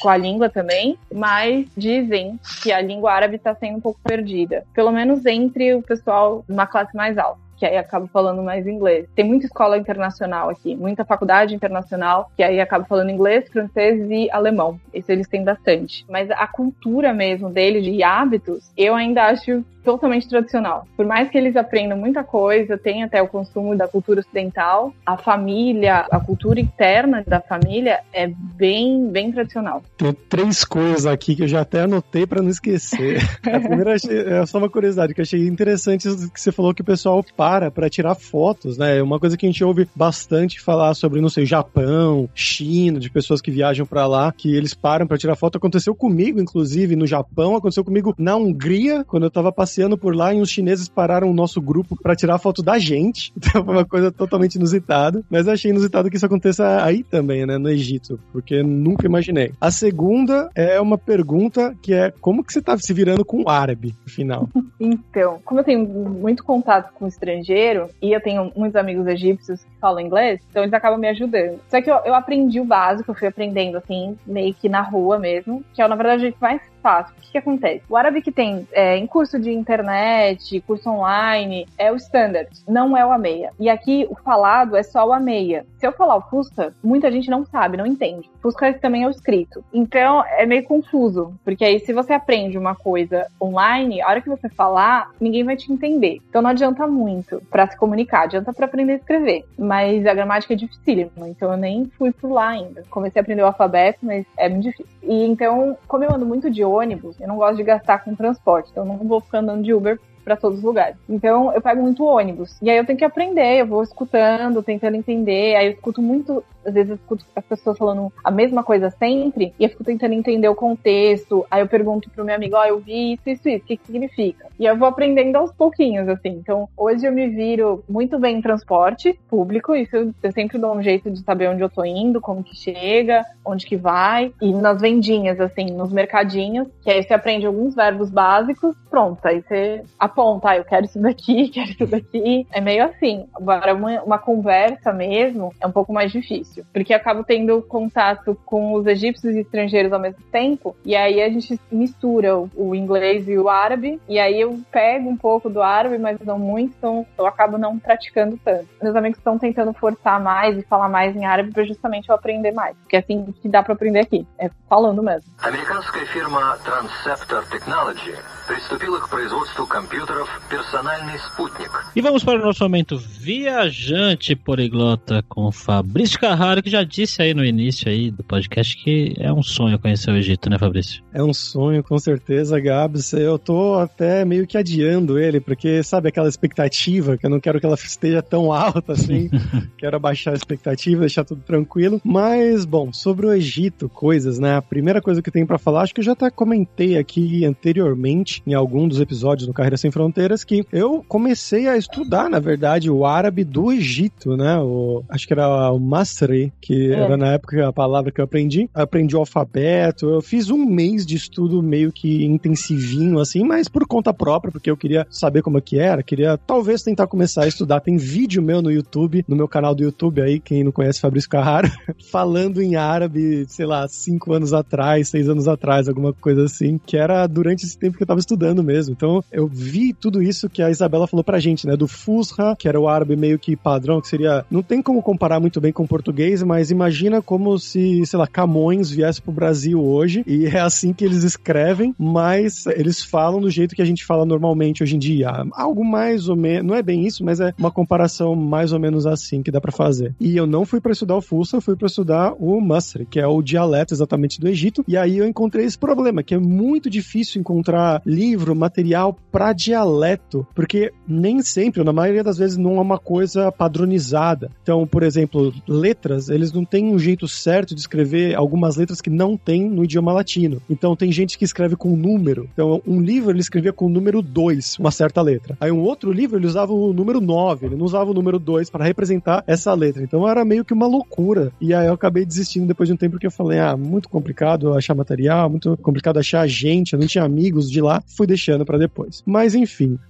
[0.00, 4.64] com a língua também, mas dizem que a língua árabe está sendo um pouco perdida.
[4.74, 8.66] Pelo menos entre o pessoal de uma classe mais alta que aí acaba falando mais
[8.66, 9.06] inglês.
[9.14, 14.30] Tem muita escola internacional aqui, muita faculdade internacional, que aí acaba falando inglês, francês e
[14.30, 14.80] alemão.
[14.94, 16.06] Isso eles têm bastante.
[16.08, 20.86] Mas a cultura mesmo deles, de hábitos, eu ainda acho totalmente tradicional.
[20.96, 25.16] Por mais que eles aprendam muita coisa, tem até o consumo da cultura ocidental, a
[25.16, 29.82] família, a cultura interna da família é bem, bem tradicional.
[29.96, 33.18] Tem três coisas aqui que eu já até anotei para não esquecer.
[33.46, 36.84] a primeira é só uma curiosidade que eu achei interessante que você falou que o
[36.84, 38.98] pessoal para para tirar fotos, né?
[38.98, 43.10] É uma coisa que a gente ouve bastante falar sobre, não sei, Japão, China, de
[43.10, 45.56] pessoas que viajam para lá, que eles param para tirar foto.
[45.56, 50.34] Aconteceu comigo, inclusive, no Japão, aconteceu comigo na Hungria, quando eu tava passeando por lá
[50.34, 53.32] e os chineses pararam o nosso grupo para tirar foto da gente.
[53.50, 55.24] Então foi uma coisa totalmente inusitada.
[55.28, 57.58] Mas achei inusitado que isso aconteça aí também, né?
[57.58, 59.52] No Egito, porque nunca imaginei.
[59.60, 63.48] A segunda é uma pergunta que é como que você tá se virando com o
[63.48, 64.48] árabe, afinal?
[64.82, 67.06] Então, como eu tenho muito contato com
[67.40, 71.60] estrangeiro e eu tenho muitos amigos egípcios que falam inglês, então eles acabam me ajudando.
[71.68, 75.18] Só que eu, eu aprendi o básico, eu fui aprendendo assim, meio que na rua
[75.18, 77.14] mesmo, que é na verdade o mais fácil.
[77.16, 77.82] O que, que acontece?
[77.88, 82.96] O árabe que tem é, em curso de internet, curso online, é o standard, não
[82.96, 83.52] é o AMEIA.
[83.58, 85.64] E aqui o falado é só o AMEIA.
[85.78, 88.30] Se eu falar o Fusca, muita gente não sabe, não entende.
[88.42, 89.64] Fusca também é o escrito.
[89.72, 94.28] Então é meio confuso, porque aí se você aprende uma coisa online, a hora que
[94.28, 96.20] você falar, ninguém vai te entender.
[96.28, 97.40] Então não adianta muito.
[97.50, 101.56] para se comunicar, adianta para aprender a escrever, mas a gramática é dificílima, então eu
[101.56, 102.84] nem fui por lá ainda.
[102.90, 104.86] Comecei a aprender o alfabeto, mas é muito difícil.
[105.02, 108.70] E então, como eu ando muito de ônibus, eu não gosto de gastar com transporte,
[108.70, 109.98] então eu não vou ficar andando de Uber
[110.30, 110.96] para todos os lugares.
[111.08, 112.56] Então eu pego muito ônibus.
[112.62, 115.56] E aí eu tenho que aprender, eu vou escutando, tentando entender.
[115.56, 119.52] Aí eu escuto muito, às vezes eu escuto as pessoas falando a mesma coisa sempre,
[119.58, 121.44] e eu fico tentando entender o contexto.
[121.50, 123.76] Aí eu pergunto pro meu amigo, ó, oh, eu vi isso, isso, isso, o que,
[123.76, 124.46] que significa?
[124.58, 126.28] E eu vou aprendendo aos pouquinhos, assim.
[126.28, 130.82] Então hoje eu me viro muito bem em transporte público, isso eu, sempre dou um
[130.82, 134.32] jeito de saber onde eu tô indo, como que chega, onde que vai.
[134.40, 139.42] E nas vendinhas, assim, nos mercadinhos, que aí você aprende alguns verbos básicos, pronto, aí
[139.42, 139.82] você
[140.19, 142.47] aponta, ah, eu quero isso daqui, quero isso daqui.
[142.51, 143.27] É meio assim.
[143.35, 148.37] Agora, uma, uma conversa mesmo é um pouco mais difícil, porque eu acabo tendo contato
[148.45, 152.75] com os egípcios e estrangeiros ao mesmo tempo, e aí a gente mistura o, o
[152.75, 156.73] inglês e o árabe, e aí eu pego um pouco do árabe, mas não muito,
[156.77, 158.67] então eu acabo não praticando tanto.
[158.81, 162.51] Meus amigos estão tentando forçar mais e falar mais em árabe para justamente eu aprender
[162.51, 165.31] mais, porque é assim que dá para aprender aqui, é falando mesmo.
[165.41, 168.15] Американская фирма Transceptor Technology
[168.47, 169.65] приступила к производству
[169.99, 171.69] компьютеров «Персональный спутник».
[171.93, 177.33] E vamos para o nosso momento viajante poliglota com Fabrício Carraro, que já disse aí
[177.33, 181.03] no início aí do podcast que é um sonho conhecer o Egito, né, Fabrício?
[181.13, 183.11] É um sonho, com certeza, Gabs.
[183.11, 187.59] Eu tô até meio que adiando ele, porque sabe aquela expectativa que eu não quero
[187.59, 189.29] que ela esteja tão alta assim.
[189.77, 191.99] quero abaixar a expectativa, deixar tudo tranquilo.
[192.01, 194.55] Mas, bom, sobre o Egito, coisas, né?
[194.55, 198.41] A primeira coisa que tem para falar, acho que eu já até comentei aqui anteriormente,
[198.47, 202.90] em algum dos episódios do Carreira Sem Fronteiras que eu comecei a estudar, na verdade,
[202.90, 204.58] o árabe do Egito, né?
[204.58, 207.00] O, acho que era o Masri, que é.
[207.00, 208.68] era na época a palavra que eu aprendi.
[208.74, 213.68] Eu aprendi o alfabeto, eu fiz um mês de estudo meio que intensivinho, assim, mas
[213.68, 217.44] por conta própria, porque eu queria saber como é que era, queria talvez tentar começar
[217.44, 217.80] a estudar.
[217.80, 221.28] Tem vídeo meu no YouTube, no meu canal do YouTube aí, quem não conhece Fabrício
[221.28, 221.70] Carraro,
[222.10, 226.96] falando em árabe, sei lá, cinco anos atrás, seis anos atrás, alguma coisa assim, que
[226.96, 228.92] era durante esse tempo que eu tava estudando mesmo.
[228.92, 231.76] Então, eu vi tudo isso que a Isabela falou pra gente, né?
[231.76, 234.44] Do Fusra, que era o árabe meio que padrão, que seria.
[234.50, 238.26] Não tem como comparar muito bem com o português, mas imagina como se, sei lá,
[238.26, 243.50] Camões viesse pro Brasil hoje e é assim que eles escrevem, mas eles falam do
[243.50, 245.30] jeito que a gente fala normalmente hoje em dia.
[245.52, 246.66] Algo mais ou menos.
[246.66, 249.72] Não é bem isso, mas é uma comparação mais ou menos assim que dá para
[249.72, 250.14] fazer.
[250.20, 253.20] E eu não fui para estudar o Fusra, eu fui para estudar o Masri, que
[253.20, 254.84] é o dialeto exatamente do Egito.
[254.86, 260.46] E aí eu encontrei esse problema, que é muito difícil encontrar livro, material para dialeto,
[260.54, 264.50] porque nem sempre, na maioria das vezes, não é uma coisa padronizada.
[264.62, 269.10] Então, por exemplo, letras, eles não têm um jeito certo de escrever algumas letras que
[269.10, 270.60] não tem no idioma latino.
[270.68, 272.48] Então, tem gente que escreve com número.
[272.52, 275.56] Então, um livro ele escrevia com o número 2, uma certa letra.
[275.60, 278.70] Aí, um outro livro ele usava o número 9, ele não usava o número 2
[278.70, 280.02] para representar essa letra.
[280.02, 281.52] Então, era meio que uma loucura.
[281.60, 284.74] E aí, eu acabei desistindo depois de um tempo porque eu falei, ah, muito complicado
[284.74, 288.78] achar material, muito complicado achar gente, eu não tinha amigos de lá fui deixando para
[288.78, 289.22] depois.
[289.24, 289.54] Mas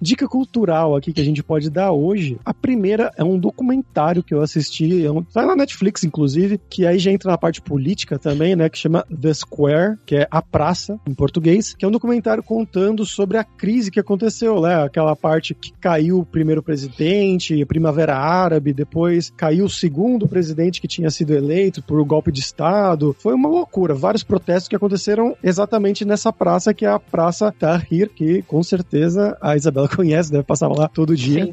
[0.01, 2.39] dica cultural aqui que a gente pode dar hoje.
[2.45, 6.87] A primeira é um documentário que eu assisti, é um, tá na Netflix inclusive, que
[6.87, 10.43] aí já entra na parte política também, né, que chama The Square, que é a
[10.43, 15.15] praça em português, que é um documentário contando sobre a crise que aconteceu, né, aquela
[15.17, 21.11] parte que caiu o primeiro presidente, Primavera Árabe, depois caiu o segundo presidente que tinha
[21.11, 23.15] sido eleito por golpe de estado.
[23.19, 28.11] Foi uma loucura, vários protestos que aconteceram exatamente nessa praça que é a Praça Tahrir
[28.11, 31.53] que com certeza a Isabela conhece, deve passar lá todo dia.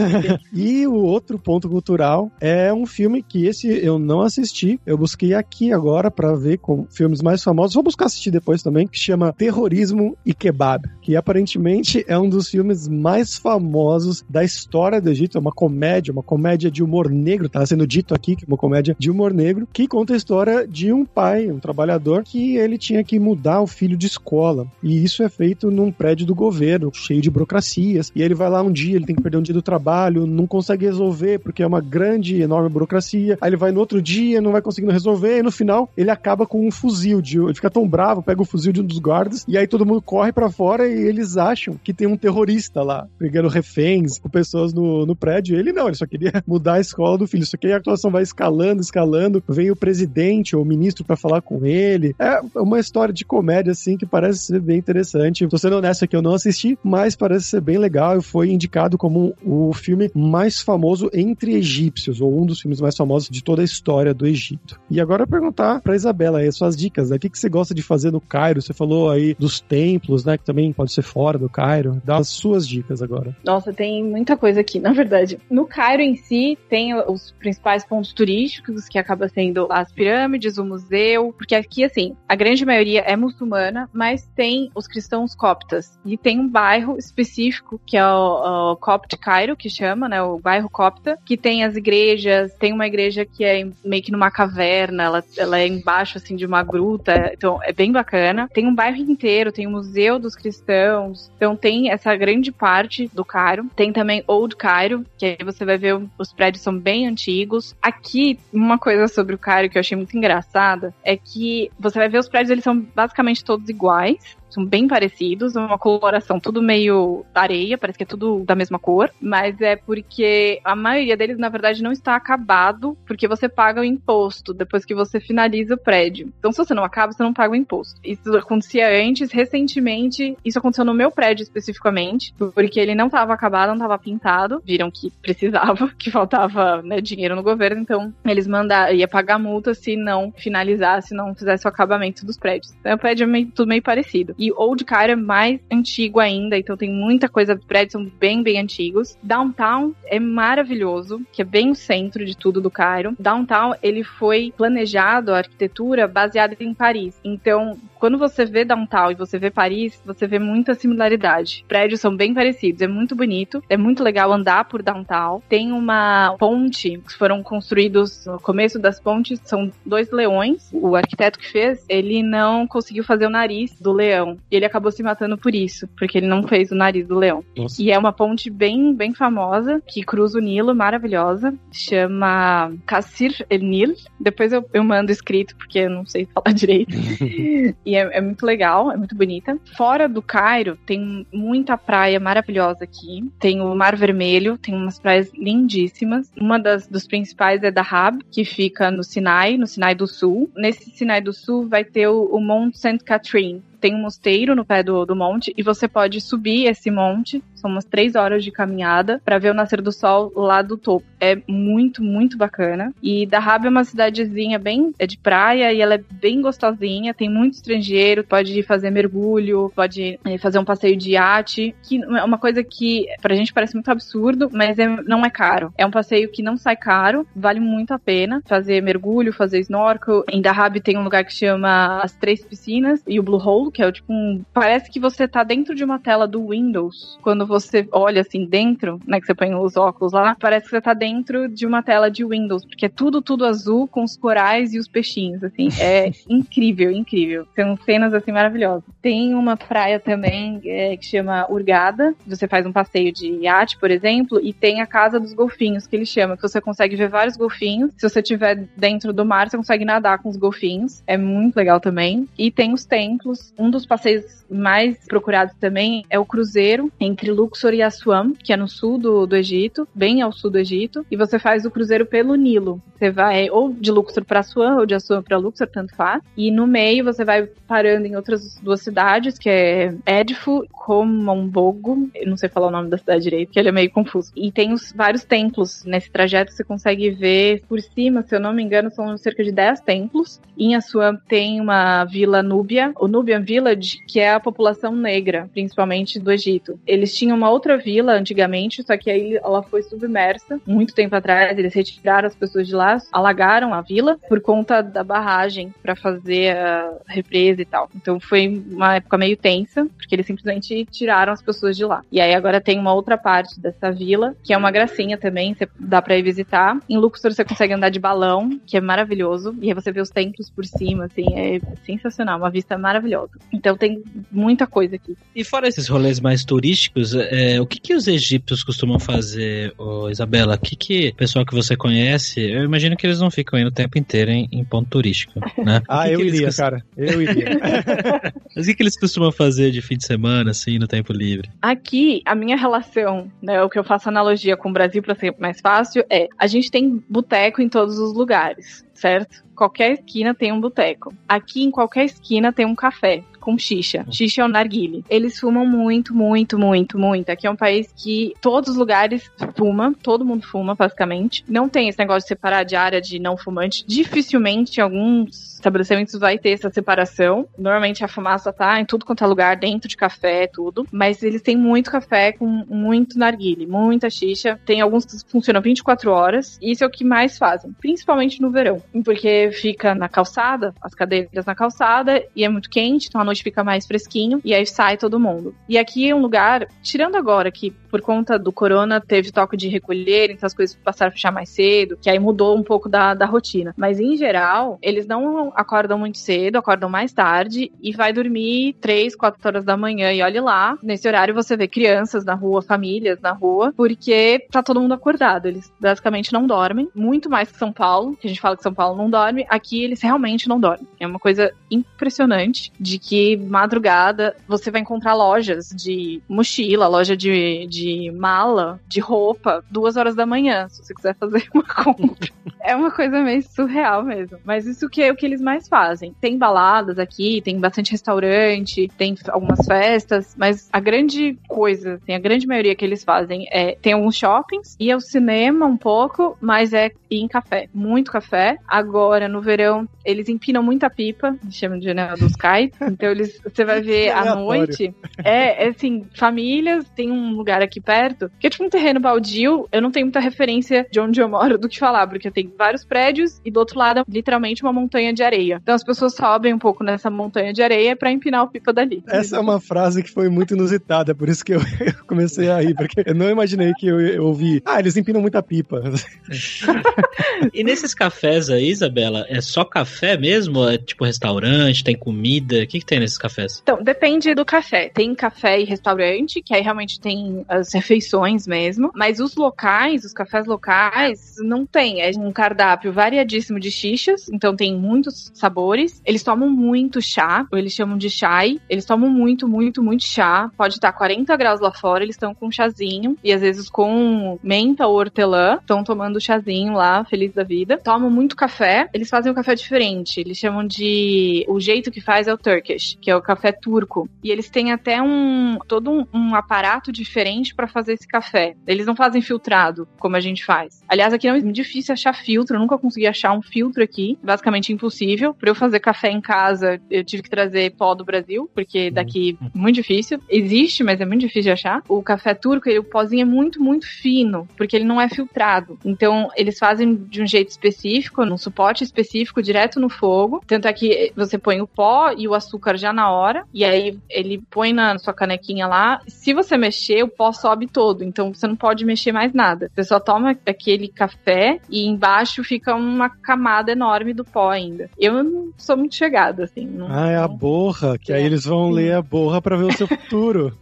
[0.52, 5.34] e o outro ponto cultural é um filme que esse eu não assisti, eu busquei
[5.34, 9.32] aqui agora para ver com filmes mais famosos, vou buscar assistir depois também, que chama
[9.32, 15.38] Terrorismo e Kebab, que aparentemente é um dos filmes mais famosos da história do Egito,
[15.38, 18.56] é uma comédia, uma comédia de humor negro, tá sendo dito aqui que é uma
[18.56, 22.78] comédia de humor negro, que conta a história de um pai, um trabalhador, que ele
[22.78, 26.90] tinha que mudar o filho de escola, e isso é feito num prédio do governo,
[26.92, 28.12] cheio de burocracias.
[28.14, 30.46] E ele vai lá um dia, ele tem que perder um dia do trabalho, não
[30.46, 33.38] consegue resolver porque é uma grande, enorme burocracia.
[33.40, 36.46] Aí ele vai no outro dia, não vai conseguindo resolver, e no final ele acaba
[36.46, 37.20] com um fuzil.
[37.20, 39.86] De, ele fica tão bravo, pega o fuzil de um dos guardas, e aí todo
[39.86, 44.28] mundo corre para fora e eles acham que tem um terrorista lá, pegando reféns com
[44.28, 45.58] pessoas no, no prédio.
[45.58, 47.46] Ele não, ele só queria mudar a escola do filho.
[47.46, 51.16] Só que aí a atuação vai escalando, escalando, vem o presidente ou o ministro para
[51.16, 52.14] falar com ele.
[52.18, 55.46] É uma história de comédia, assim, que parece ser bem interessante.
[55.46, 58.96] Tô sendo honesto aqui, eu não assisti, mas parece ser bem legal e foi indicado
[58.96, 63.62] como o filme mais famoso entre egípcios, ou um dos filmes mais famosos de toda
[63.62, 64.80] a história do Egito.
[64.90, 67.16] E agora eu perguntar pra Isabela aí as suas dicas, né?
[67.16, 68.62] O que, que você gosta de fazer no Cairo?
[68.62, 70.38] Você falou aí dos templos, né?
[70.38, 72.00] Que também pode ser fora do Cairo.
[72.04, 73.36] Dá as suas dicas agora.
[73.44, 75.38] Nossa, tem muita coisa aqui, na verdade.
[75.50, 80.64] No Cairo em si, tem os principais pontos turísticos, que acaba sendo as pirâmides, o
[80.64, 85.98] museu, porque aqui, assim, a grande maioria é muçulmana, mas tem os cristãos coptas.
[86.04, 90.22] E tem um bairro específico, que é o, o Copt Cairo, que chama, né?
[90.22, 94.30] O bairro copta, que tem as igrejas, tem uma igreja que é meio que numa
[94.30, 98.48] caverna, ela, ela é embaixo, assim, de uma gruta, então é bem bacana.
[98.52, 103.24] Tem um bairro inteiro, tem o Museu dos Cristãos, então tem essa grande parte do
[103.24, 103.66] Cairo.
[103.76, 107.74] Tem também Old Cairo, que aí você vai ver os prédios são bem antigos.
[107.80, 112.08] Aqui, uma coisa sobre o Cairo que eu achei muito engraçada é que você vai
[112.08, 117.24] ver os prédios, eles são basicamente todos iguais são bem parecidos, uma coloração tudo meio
[117.34, 121.48] areia, parece que é tudo da mesma cor, mas é porque a maioria deles, na
[121.48, 126.32] verdade, não está acabado, porque você paga o imposto depois que você finaliza o prédio.
[126.38, 128.00] Então, se você não acaba, você não paga o imposto.
[128.04, 133.68] Isso acontecia antes, recentemente, isso aconteceu no meu prédio especificamente, porque ele não estava acabado,
[133.68, 138.94] não estava pintado, viram que precisava, que faltava né, dinheiro no governo, então eles mandaram,
[138.94, 142.72] ia pagar multa se não finalizasse, se não fizesse o acabamento dos prédios.
[142.80, 144.34] Então, o prédio é meio, tudo meio parecido.
[144.38, 148.42] E Old Cairo é mais antigo ainda, então tem muita coisa, os prédios são bem,
[148.42, 149.16] bem antigos.
[149.22, 153.14] Downtown é maravilhoso, que é bem o centro de tudo do Cairo.
[153.18, 157.18] Downtown, ele foi planejado, a arquitetura, baseada em Paris.
[157.24, 161.62] Então, quando você vê Downtown e você vê Paris, você vê muita similaridade.
[161.62, 165.42] Os prédios são bem parecidos, é muito bonito, é muito legal andar por Downtown.
[165.48, 170.70] Tem uma ponte que foram construídos no começo das pontes, são dois leões.
[170.72, 174.27] O arquiteto que fez, ele não conseguiu fazer o nariz do leão.
[174.50, 177.44] E ele acabou se matando por isso, porque ele não fez o nariz do leão.
[177.56, 177.80] Nossa.
[177.80, 181.54] E é uma ponte bem, bem famosa, que cruza o Nilo, maravilhosa.
[181.72, 183.94] Chama Cassir El Nil.
[184.18, 186.92] Depois eu, eu mando escrito, porque eu não sei falar direito.
[187.84, 189.58] e é, é muito legal, é muito bonita.
[189.76, 193.30] Fora do Cairo, tem muita praia maravilhosa aqui.
[193.38, 196.30] Tem o Mar Vermelho, tem umas praias lindíssimas.
[196.38, 200.50] Uma das dos principais é Dahab, que fica no Sinai, no Sinai do Sul.
[200.56, 202.98] Nesse Sinai do Sul vai ter o, o Monte St.
[203.04, 207.42] Catherine, tem um mosteiro no pé do, do monte e você pode subir esse monte.
[207.58, 211.06] São umas três horas de caminhada para ver o nascer do sol lá do topo.
[211.20, 212.92] É muito, muito bacana.
[213.02, 217.14] E Dahab é uma cidadezinha bem é de praia e ela é bem gostosinha.
[217.14, 222.24] Tem muito estrangeiro, pode fazer mergulho, pode eh, fazer um passeio de iate, que é
[222.24, 225.72] uma coisa que pra gente parece muito absurdo, mas é, não é caro.
[225.76, 230.24] É um passeio que não sai caro, vale muito a pena fazer mergulho, fazer snorkel.
[230.30, 233.82] Em Dahab tem um lugar que chama as Três Piscinas e o Blue Hole, que
[233.82, 234.42] é tipo um.
[234.52, 237.18] Parece que você tá dentro de uma tela do Windows.
[237.22, 239.20] Quando você olha assim dentro, né?
[239.20, 242.24] Que você põe os óculos lá, parece que você tá dentro de uma tela de
[242.24, 245.68] Windows, porque é tudo, tudo azul com os corais e os peixinhos, assim.
[245.88, 247.46] É incrível, incrível.
[247.54, 248.84] São cenas assim maravilhosas.
[249.00, 252.14] Tem uma praia também é, que chama Urgada.
[252.26, 255.96] Você faz um passeio de iate, por exemplo, e tem a Casa dos Golfinhos, que
[255.96, 257.92] ele chama, que você consegue ver vários golfinhos.
[257.96, 261.02] Se você estiver dentro do mar, você consegue nadar com os golfinhos.
[261.06, 262.28] É muito legal também.
[262.36, 263.54] E tem os templos.
[263.58, 268.56] Um dos passeios mais procurados também é o cruzeiro entre Luxor e Assuan, que é
[268.56, 272.04] no sul do, do Egito, bem ao sul do Egito, e você faz o cruzeiro
[272.04, 272.82] pelo Nilo.
[272.96, 276.20] Você vai ou de Luxor para Assuan ou de Assuan para Luxor, tanto faz.
[276.36, 282.28] E no meio você vai parando em outras duas cidades, que é Edfu, Komombogo, eu
[282.28, 284.32] não sei falar o nome da cidade direito, que ele é meio confuso.
[284.34, 288.52] E tem os vários templos nesse trajeto, você consegue ver por cima, se eu não
[288.52, 290.40] me engano, são cerca de 10 templos.
[290.56, 296.18] Em Assuan tem uma vila Núbia, o Nubian Village, que é a população negra, principalmente
[296.18, 296.80] do Egito.
[296.86, 301.58] Eles tinham uma outra vila antigamente, só que aí ela foi submersa muito tempo atrás.
[301.58, 306.56] Eles retiraram as pessoas de lá, alagaram a vila por conta da barragem para fazer
[306.56, 307.88] a represa e tal.
[307.94, 312.02] Então foi uma época meio tensa, porque eles simplesmente tiraram as pessoas de lá.
[312.10, 315.68] E aí agora tem uma outra parte dessa vila, que é uma gracinha também, você
[315.78, 316.78] dá para ir visitar.
[316.88, 320.10] Em Luxor você consegue andar de balão, que é maravilhoso, e aí você vê os
[320.10, 323.32] templos por cima, assim, é sensacional, uma vista maravilhosa.
[323.52, 325.16] Então tem muita coisa aqui.
[325.34, 330.08] E fora esses rolês mais turísticos, é, o que, que os egípcios costumam fazer, ô,
[330.08, 330.54] Isabela?
[330.54, 333.64] O que, que o pessoal que você conhece, eu imagino que eles não ficam aí
[333.64, 335.82] o tempo inteiro em, em ponto turístico, né?
[335.88, 336.84] Ah, que eu que iria, cara.
[336.96, 337.48] Eu iria.
[338.54, 341.50] Mas o que, que eles costumam fazer de fim de semana, assim, no tempo livre?
[341.62, 345.34] Aqui, a minha relação, né, o que eu faço analogia com o Brasil para ser
[345.38, 349.42] mais fácil é, a gente tem boteco em todos os lugares, certo?
[349.54, 351.12] Qualquer esquina tem um boteco.
[351.28, 354.04] Aqui em qualquer esquina tem um café com xixa.
[354.10, 355.02] Xixa é o narguile.
[355.08, 357.30] Eles fumam muito, muito, muito, muito.
[357.30, 361.42] Aqui é um país que todos os lugares fuma, todo mundo fuma, basicamente.
[361.48, 363.86] Não tem esse negócio de separar de área de não fumante.
[363.86, 367.48] Dificilmente em alguns estabelecimentos vai ter essa separação.
[367.56, 370.86] Normalmente a fumaça tá em tudo quanto é lugar, dentro de café, tudo.
[370.92, 374.60] Mas eles têm muito café com muito narguile, muita xixa.
[374.66, 376.58] Tem alguns que funcionam 24 horas.
[376.60, 378.82] E isso é o que mais fazem, principalmente no verão.
[379.02, 383.37] Porque fica na calçada, as cadeiras na calçada, e é muito quente, então a noite
[383.42, 385.54] fica mais fresquinho, e aí sai todo mundo.
[385.68, 389.68] E aqui é um lugar, tirando agora que por conta do corona teve toque de
[389.68, 393.14] recolher, então as coisas passaram a fechar mais cedo, que aí mudou um pouco da,
[393.14, 393.74] da rotina.
[393.76, 399.16] Mas em geral, eles não acordam muito cedo, acordam mais tarde e vai dormir 3,
[399.16, 400.12] 4 horas da manhã.
[400.12, 404.62] E olhe lá, nesse horário você vê crianças na rua, famílias na rua, porque tá
[404.62, 405.46] todo mundo acordado.
[405.46, 408.74] Eles basicamente não dormem, muito mais que São Paulo, que a gente fala que São
[408.74, 410.86] Paulo não dorme, aqui eles realmente não dormem.
[411.00, 417.66] É uma coisa impressionante de que madrugada você vai encontrar lojas de mochila, loja de,
[417.66, 422.28] de mala, de roupa, duas horas da manhã, se você quiser fazer uma compra.
[422.62, 424.38] é uma coisa meio surreal mesmo.
[424.44, 426.14] Mas isso que é o que eles mais fazem.
[426.20, 432.18] Tem baladas aqui, tem bastante restaurante, tem algumas festas, mas a grande coisa, assim, a
[432.18, 436.36] grande maioria que eles fazem é tem alguns shoppings e é o cinema um pouco,
[436.40, 438.58] mas é ir em café, muito café.
[438.66, 442.80] Agora no verão eles empinam muita pipa, chamam de janela dos kites.
[442.80, 444.94] Então eles você vai ver à noite,
[445.24, 449.68] é, é assim, famílias, tem um lugar aqui perto, que é tipo um terreno baldio,
[449.72, 452.84] eu não tenho muita referência de onde eu moro do que falar, porque tem vários
[452.84, 455.58] prédios e do outro lado literalmente uma montanha de areia.
[455.62, 459.02] Então as pessoas sobem um pouco nessa montanha de areia para empinar o pipa dali.
[459.08, 461.60] Essa é uma frase que foi muito inusitada, por isso que eu,
[462.06, 465.42] comecei a rir, porque eu não imaginei que eu, eu ouvi, ah, eles empinam muita
[465.42, 465.82] pipa.
[467.52, 470.66] e nesses cafés aí, Isabela, é só café mesmo?
[470.68, 472.62] É tipo restaurante, tem comida?
[472.62, 473.60] O que, que tem nesses cafés?
[473.62, 474.90] Então, depende do café.
[474.92, 480.12] Tem café e restaurante, que aí realmente tem as refeições mesmo, mas os locais, os
[480.12, 482.02] cafés locais, não tem.
[482.02, 486.02] É um cardápio variadíssimo de xixas, então tem muitos sabores.
[486.04, 488.60] Eles tomam muito chá, ou eles chamam de chai.
[488.68, 490.50] Eles tomam muito, muito, muito chá.
[490.56, 494.86] Pode estar 40 graus lá fora, eles estão com chazinho, e às vezes com menta
[494.86, 497.78] ou hortelã, estão tomando chazinho lá, feliz da vida.
[497.78, 500.20] Tomam muito café, eles fazem um café diferente.
[500.20, 501.44] Eles chamam de.
[501.48, 504.08] O jeito que faz é o Turkish, que é o café turco.
[504.22, 505.58] E eles têm até um.
[505.66, 508.54] todo um, um aparato diferente para fazer esse café.
[508.66, 510.82] Eles não fazem filtrado, como a gente faz.
[510.88, 514.18] Aliás, aqui é muito difícil achar filtro, eu nunca consegui achar um filtro aqui.
[514.22, 515.34] Basicamente impossível.
[515.34, 519.38] Para eu fazer café em casa, eu tive que trazer pó do Brasil, porque daqui
[519.40, 520.20] é muito difícil.
[520.28, 521.82] Existe, mas é muito difícil de achar.
[521.88, 525.78] O café turco, ele, o pozinho é muito, muito fino, porque ele não é filtrado.
[525.84, 530.42] Então, eles fazem de um jeito específico, num suporte específico, direto no fogo.
[530.46, 533.98] Tanto é que você põe o pó e o açúcar já na hora, e aí
[534.08, 536.00] ele põe na sua canequinha lá.
[536.06, 539.70] Se você mexer, o pó sobe todo, então você não pode mexer mais nada.
[539.74, 544.88] Você só toma aquele café e embaixo fica uma camada enorme do pó ainda.
[544.98, 546.66] Eu não sou muito chegada, assim.
[546.66, 549.64] Não, ah, é a borra, que é, aí eles vão ler a borra para ver
[549.64, 550.56] o seu futuro.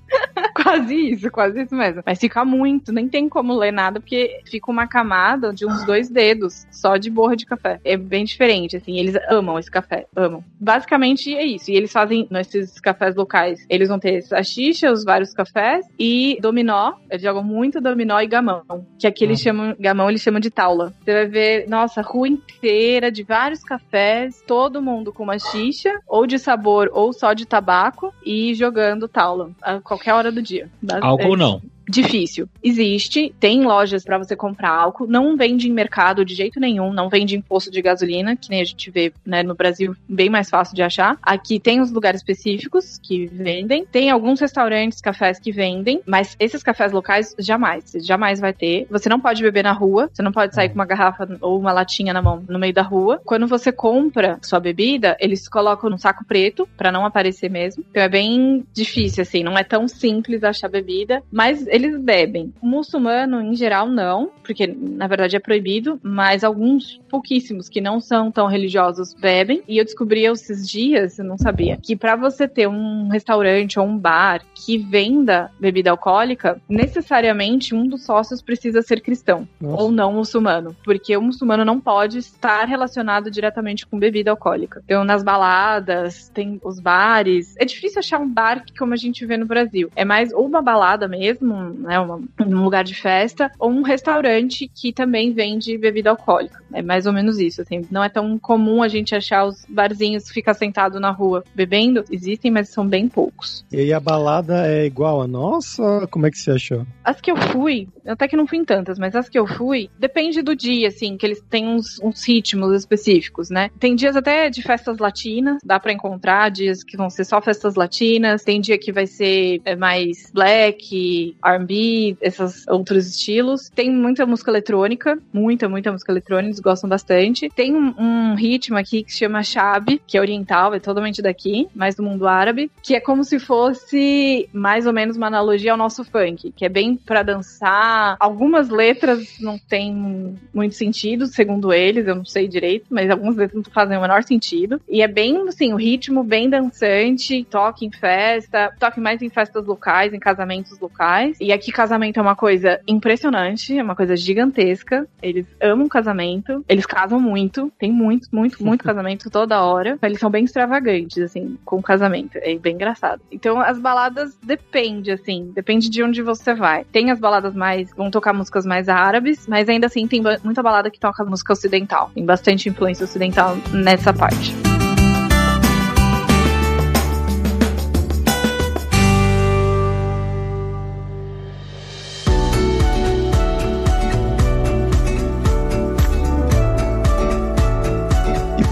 [0.77, 2.03] Quase isso, quase isso mesmo.
[2.05, 6.09] Mas fica muito, nem tem como ler nada, porque fica uma camada de uns dois
[6.09, 7.81] dedos só de borra de café.
[7.85, 10.45] É bem diferente, assim, eles amam esse café, amam.
[10.61, 11.71] Basicamente é isso.
[11.71, 16.39] E eles fazem nesses cafés locais, eles vão ter a xixa, os vários cafés e
[16.41, 16.95] dominó.
[17.11, 18.65] Eles jogam muito dominó e gamão,
[18.99, 19.45] que aqui eles uhum.
[19.45, 20.93] chamam, gamão eles chamam de taula.
[21.03, 26.27] Você vai ver, nossa, rua inteira de vários cafés, todo mundo com uma xixa, ou
[26.27, 30.66] de sabor ou só de tabaco, e jogando taula a qualquer hora do dia.
[31.01, 31.63] Álcool é, não.
[31.89, 32.49] Difícil.
[32.63, 37.09] Existe, tem lojas para você comprar álcool, não vende em mercado de jeito nenhum, não
[37.09, 40.51] vende em posto de gasolina, que nem a gente vê né, no Brasil, bem mais
[40.51, 41.17] fácil de achar.
[41.23, 46.63] Aqui tem os lugares específicos que vendem, tem alguns restaurantes, cafés que vendem, mas esses
[46.63, 48.87] cafés locais jamais, jamais vai ter.
[48.91, 51.73] Você não pode beber na rua, você não pode sair com uma garrafa ou uma
[51.73, 53.21] latinha na mão no meio da rua.
[53.25, 57.85] Quando você compra sua bebida, eles colocam num saco preto para não aparecer mesmo.
[57.91, 62.53] Então é bem difícil assim, não é tão simples achar bebida, mas eles bebem.
[62.61, 68.01] O muçulmano, em geral, não, porque na verdade é proibido, mas alguns pouquíssimos que não
[68.01, 69.63] são tão religiosos bebem.
[69.69, 73.87] E eu descobri esses dias, eu não sabia, que para você ter um restaurante ou
[73.87, 79.83] um bar que venda bebida alcoólica, necessariamente um dos sócios precisa ser cristão Nossa.
[79.83, 84.83] ou não muçulmano, porque o muçulmano não pode estar relacionado diretamente com bebida alcoólica.
[84.85, 87.55] Então, nas baladas, tem os bares.
[87.59, 90.47] É difícil achar um bar que, como a gente vê no Brasil, é mais ou
[90.47, 95.33] uma balada mesmo, um, né, uma, um lugar de festa, ou um restaurante que também
[95.33, 96.63] vende bebida alcoólica.
[96.73, 97.83] É mais ou menos isso, assim.
[97.91, 102.05] Não é tão comum a gente achar os barzinhos que fica sentado na rua bebendo.
[102.11, 103.65] Existem, mas são bem poucos.
[103.73, 106.07] E aí a balada é igual a nossa?
[106.11, 106.87] Como é que você achou?
[107.05, 109.89] As que eu fui, até que não fui em tantas, mas as que eu fui,
[109.99, 113.71] depende do dia, assim, que eles têm uns, uns ritmos específicos, né?
[113.79, 117.75] Tem dias até de festas latinas, dá para encontrar dias que vão ser só festas
[117.75, 123.69] latinas, tem dia que vai ser é, mais black, R&B, esses outros estilos.
[123.71, 127.49] Tem muita música eletrônica, muita, muita música eletrônica, eles gostam bastante.
[127.55, 131.69] Tem um, um ritmo aqui que se chama Shab, que é oriental, é totalmente daqui,
[131.75, 135.79] mais do mundo árabe, que é como se fosse mais ou menos uma analogia ao
[135.79, 138.17] nosso funk, que é bem para dançar.
[138.21, 143.63] Algumas letras não tem muito sentido, segundo eles, eu não sei direito, mas algumas letras
[143.65, 144.81] não fazem o menor sentido.
[144.89, 149.65] E é bem, assim, o ritmo bem dançante, toque em festa, toque mais em festas
[149.67, 151.37] locais, em casamentos locais.
[151.47, 155.07] E aqui casamento é uma coisa impressionante, é uma coisa gigantesca.
[155.23, 159.97] Eles amam casamento, eles casam muito, tem muito, muito, muito casamento toda hora.
[160.03, 162.37] Eles são bem extravagantes, assim, com o casamento.
[162.39, 163.23] É bem engraçado.
[163.31, 166.83] Então, as baladas depende, assim, depende de onde você vai.
[166.83, 170.91] Tem as baladas mais, vão tocar músicas mais árabes, mas ainda assim tem muita balada
[170.91, 172.11] que toca música ocidental.
[172.13, 174.66] Tem bastante influência ocidental nessa parte.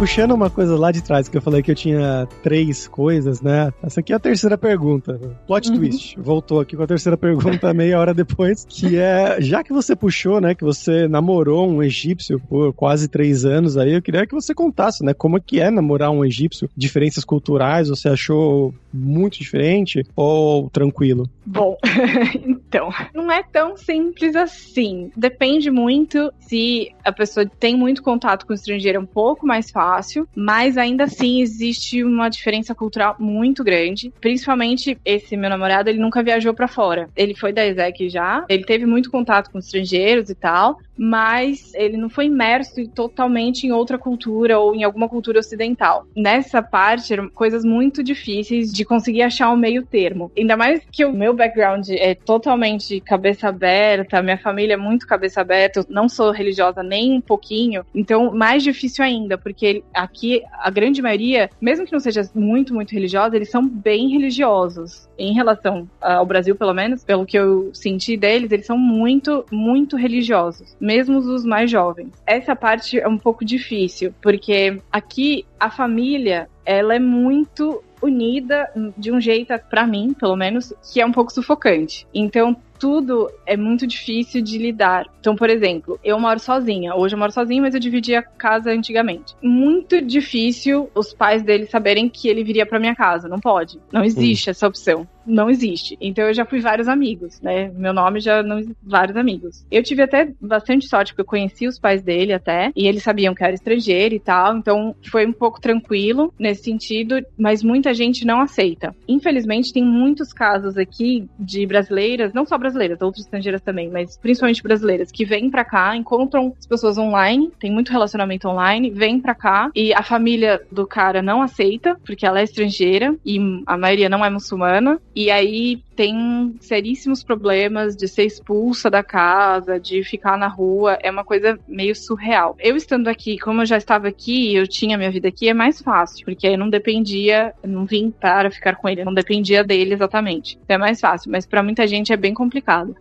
[0.04, 3.72] Puxando uma coisa lá de trás, que eu falei que eu tinha três coisas, né?
[3.82, 5.18] Essa aqui é a terceira pergunta.
[5.46, 5.76] Plot uhum.
[5.76, 6.20] twist.
[6.20, 10.42] Voltou aqui com a terceira pergunta meia hora depois, que é, já que você puxou,
[10.42, 14.54] né, que você namorou um egípcio por quase três anos aí, eu queria que você
[14.54, 20.04] contasse, né, como é que é namorar um egípcio, diferenças culturais, você achou muito diferente
[20.14, 21.30] ou tranquilo?
[21.46, 21.78] Bom,
[22.44, 25.10] então, não é tão simples assim.
[25.16, 29.70] Depende muito se a pessoa tem muito contato com o estrangeiro, é um pouco mais
[29.70, 34.12] fácil fácil, mas ainda assim existe uma diferença cultural muito grande.
[34.20, 37.08] Principalmente esse meu namorado, ele nunca viajou para fora.
[37.16, 41.96] Ele foi da ESEC já, ele teve muito contato com estrangeiros e tal, mas ele
[41.96, 46.06] não foi imerso totalmente em outra cultura ou em alguma cultura ocidental.
[46.16, 50.30] Nessa parte, eram coisas muito difíceis de conseguir achar um meio termo.
[50.36, 55.40] Ainda mais que o meu background é totalmente cabeça aberta, minha família é muito cabeça
[55.40, 60.70] aberta, eu não sou religiosa nem um pouquinho, então mais difícil ainda, porque aqui a
[60.70, 65.08] grande maioria, mesmo que não seja muito, muito religiosa, eles são bem religiosos.
[65.18, 69.96] Em relação ao Brasil, pelo menos, pelo que eu senti deles, eles são muito, muito
[69.96, 70.44] religiosos
[70.80, 72.10] mesmo os mais jovens.
[72.26, 79.10] Essa parte é um pouco difícil, porque aqui a família, ela é muito unida de
[79.10, 82.06] um jeito, para mim, pelo menos, que é um pouco sufocante.
[82.12, 85.06] Então, tudo é muito difícil de lidar.
[85.20, 86.94] Então, por exemplo, eu moro sozinha.
[86.94, 89.34] Hoje eu moro sozinha, mas eu dividia casa antigamente.
[89.42, 93.28] Muito difícil os pais dele saberem que ele viria para minha casa.
[93.28, 93.78] Não pode.
[93.92, 94.52] Não existe hum.
[94.52, 95.96] essa opção não existe.
[96.00, 97.70] Então eu já fui vários amigos, né?
[97.74, 99.64] Meu nome já não vários amigos.
[99.70, 103.34] Eu tive até bastante sorte porque eu conheci os pais dele até e eles sabiam
[103.34, 107.94] que eu era estrangeiro e tal, então foi um pouco tranquilo nesse sentido, mas muita
[107.94, 108.94] gente não aceita.
[109.08, 114.62] Infelizmente tem muitos casos aqui de brasileiras, não só brasileiras, outras estrangeiras também, mas principalmente
[114.62, 119.34] brasileiras que vêm para cá, encontram as pessoas online, tem muito relacionamento online, vêm para
[119.34, 124.08] cá e a família do cara não aceita porque ela é estrangeira e a maioria
[124.08, 130.36] não é muçulmana e aí tem seríssimos problemas de ser expulsa da casa, de ficar
[130.36, 132.56] na rua, é uma coisa meio surreal.
[132.58, 135.80] Eu estando aqui, como eu já estava aqui, eu tinha minha vida aqui, é mais
[135.80, 140.58] fácil, porque eu não dependia, não vim para ficar com ele, não dependia dele exatamente.
[140.64, 142.53] Então é mais fácil, mas para muita gente é bem complicado.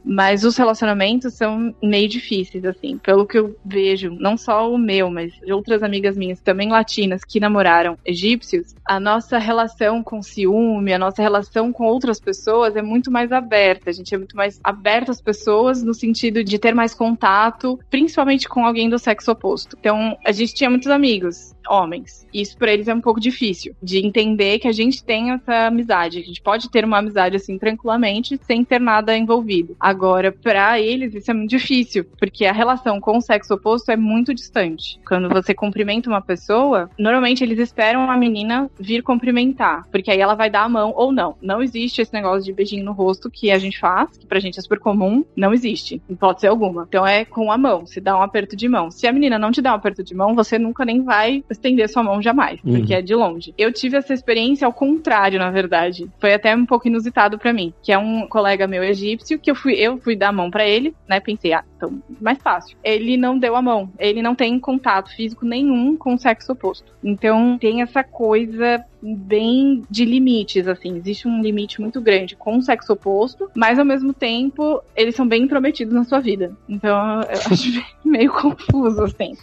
[0.03, 5.09] Mas os relacionamentos são meio difíceis, assim, pelo que eu vejo, não só o meu,
[5.09, 10.93] mas de outras amigas minhas, também latinas, que namoraram egípcios, a nossa relação com ciúme,
[10.93, 14.59] a nossa relação com outras pessoas é muito mais aberta, a gente é muito mais
[14.63, 19.77] aberto às pessoas no sentido de ter mais contato, principalmente com alguém do sexo oposto.
[19.79, 22.28] Então, a gente tinha muitos amigos homens.
[22.34, 26.20] Isso para eles é um pouco difícil de entender que a gente tem essa amizade.
[26.20, 29.76] A gente pode ter uma amizade assim tranquilamente sem ter nada envolvido.
[29.80, 33.97] Agora, para eles isso é muito difícil, porque a relação com o sexo oposto é
[33.97, 34.99] muito distante.
[35.07, 40.36] Quando você cumprimenta uma pessoa, normalmente eles esperam a menina vir cumprimentar, porque aí ela
[40.36, 41.36] vai dar a mão ou não.
[41.41, 44.59] Não existe esse negócio de beijinho no rosto que a gente faz, que pra gente
[44.59, 46.86] é super comum, não existe, pode ser alguma.
[46.88, 48.91] Então é com a mão, se dá um aperto de mão.
[48.91, 51.87] Se a menina não te dá um aperto de mão, você nunca nem vai estender
[51.89, 52.75] sua mão jamais, Uhum.
[52.75, 53.53] porque é de longe.
[53.57, 56.07] Eu tive essa experiência ao contrário, na verdade.
[56.19, 59.55] Foi até um pouco inusitado pra mim, que é um colega meu egípcio que eu
[59.55, 61.19] fui, eu fui dar a mão pra ele, né?
[61.19, 62.77] Pensei, ah, então mais fácil.
[62.83, 66.91] Ele não deu a mão, ele não tem contato físico nenhum com o sexo oposto.
[67.03, 70.95] Então tem essa coisa bem de limites, assim.
[70.97, 75.27] Existe um limite muito grande com o sexo oposto, mas ao mesmo tempo eles são
[75.27, 76.55] bem intrometidos na sua vida.
[76.69, 79.35] Então eu acho meio confuso, assim.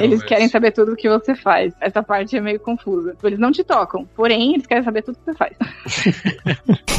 [0.00, 1.74] Eles querem saber tudo o que você faz.
[1.80, 3.14] Essa parte é meio confusa.
[3.22, 5.56] Eles não te tocam, porém eles querem saber tudo o que você faz.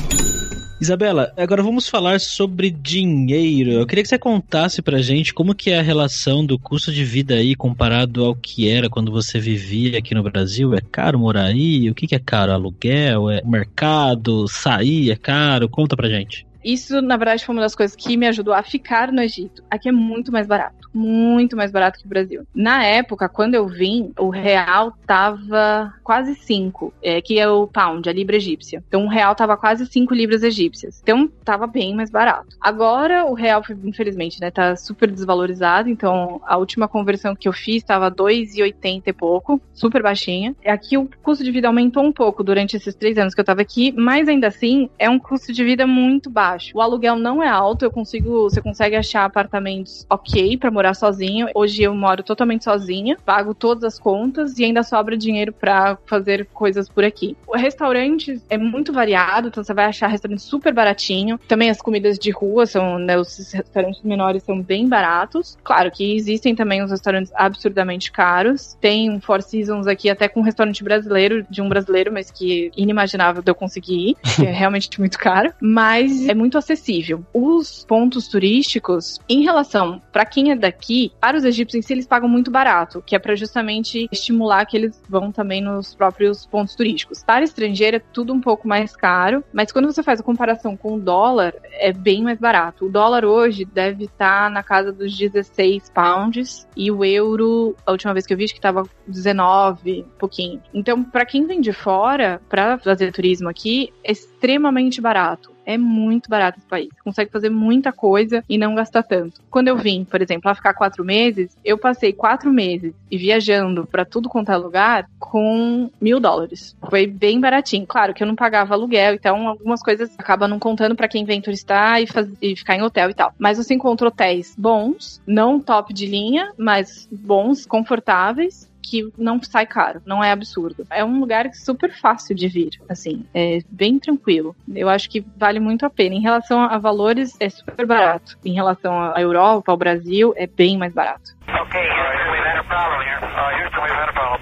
[0.84, 3.72] Isabela, agora vamos falar sobre dinheiro.
[3.72, 7.06] Eu queria que você contasse pra gente como que é a relação do custo de
[7.06, 10.74] vida aí comparado ao que era quando você vivia aqui no Brasil.
[10.74, 11.90] É caro morar aí?
[11.90, 12.52] O que, que é caro?
[12.52, 13.30] Aluguel?
[13.30, 14.48] É mercado?
[14.48, 15.70] Sair é caro?
[15.70, 16.46] Conta pra gente.
[16.64, 19.64] Isso, na verdade, foi uma das coisas que me ajudou a ficar no Egito.
[19.70, 20.90] Aqui é muito mais barato.
[20.94, 22.46] Muito mais barato que o Brasil.
[22.54, 28.08] Na época, quando eu vim, o real tava quase 5, é, que é o pound,
[28.08, 28.84] a libra egípcia.
[28.88, 31.00] Então, o real tava quase 5 libras egípcias.
[31.02, 32.56] Então, tava bem mais barato.
[32.62, 35.90] Agora, o real, infelizmente, né, tá super desvalorizado.
[35.90, 40.56] Então, a última conversão que eu fiz tava 2,80 e pouco, super baixinha.
[40.66, 43.62] Aqui, o custo de vida aumentou um pouco durante esses três anos que eu tava
[43.62, 46.53] aqui, mas ainda assim, é um custo de vida muito baixo.
[46.74, 51.48] O aluguel não é alto, eu consigo, você consegue achar apartamentos ok pra morar sozinho.
[51.54, 56.48] Hoje eu moro totalmente sozinha, pago todas as contas e ainda sobra dinheiro pra fazer
[56.54, 57.36] coisas por aqui.
[57.48, 61.40] O restaurante é muito variado, então você vai achar restaurante super baratinho.
[61.48, 65.58] Também as comidas de rua são, né, os restaurantes menores são bem baratos.
[65.64, 68.78] Claro que existem também os restaurantes absurdamente caros.
[68.80, 72.72] Tem um Four Seasons aqui até com um restaurante brasileiro, de um brasileiro, mas que
[72.76, 75.54] inimaginável de eu conseguir ir, é realmente muito caro.
[75.62, 77.24] Mas é muito acessível.
[77.34, 82.08] Os pontos turísticos, em relação para quem é daqui, para os egípcios em si, eles
[82.08, 86.76] pagam muito barato, que é para justamente estimular que eles vão também nos próprios pontos
[86.76, 87.24] turísticos.
[87.24, 90.96] Para estrangeiro é tudo um pouco mais caro, mas quando você faz a comparação com
[90.96, 92.86] o dólar, é bem mais barato.
[92.86, 98.14] O dólar hoje deve estar na casa dos 16 pounds e o euro, a última
[98.14, 100.62] vez que eu vi, acho que estava 19, pouquinho.
[100.74, 105.53] Então, para quem vem de fora, para fazer turismo aqui, é extremamente barato.
[105.66, 106.90] É muito barato esse país.
[107.04, 109.42] Consegue fazer muita coisa e não gastar tanto.
[109.50, 113.86] Quando eu vim, por exemplo, lá ficar quatro meses, eu passei quatro meses e viajando
[113.86, 116.76] para tudo quanto é lugar com mil dólares.
[116.90, 117.86] Foi bem baratinho.
[117.88, 121.42] Claro que eu não pagava aluguel, então algumas coisas acabam não contando para quem vem
[121.42, 123.34] turistar e, faz- e ficar em hotel e tal.
[123.40, 129.66] Mas você encontra hotéis bons, não top de linha, mas bons, confortáveis que não sai
[129.66, 130.86] caro, não é absurdo.
[130.90, 134.56] É um lugar super fácil de vir, assim, é bem tranquilo.
[134.74, 136.16] Eu acho que vale muito a pena.
[136.16, 138.38] Em relação a valores, é super barato.
[138.44, 141.34] Em relação à Europa, ao Brasil, é bem mais barato.
[141.48, 143.20] Okay, Houston, we've had a problem here.
[143.24, 144.34] Uh, Houston, we've had a problem.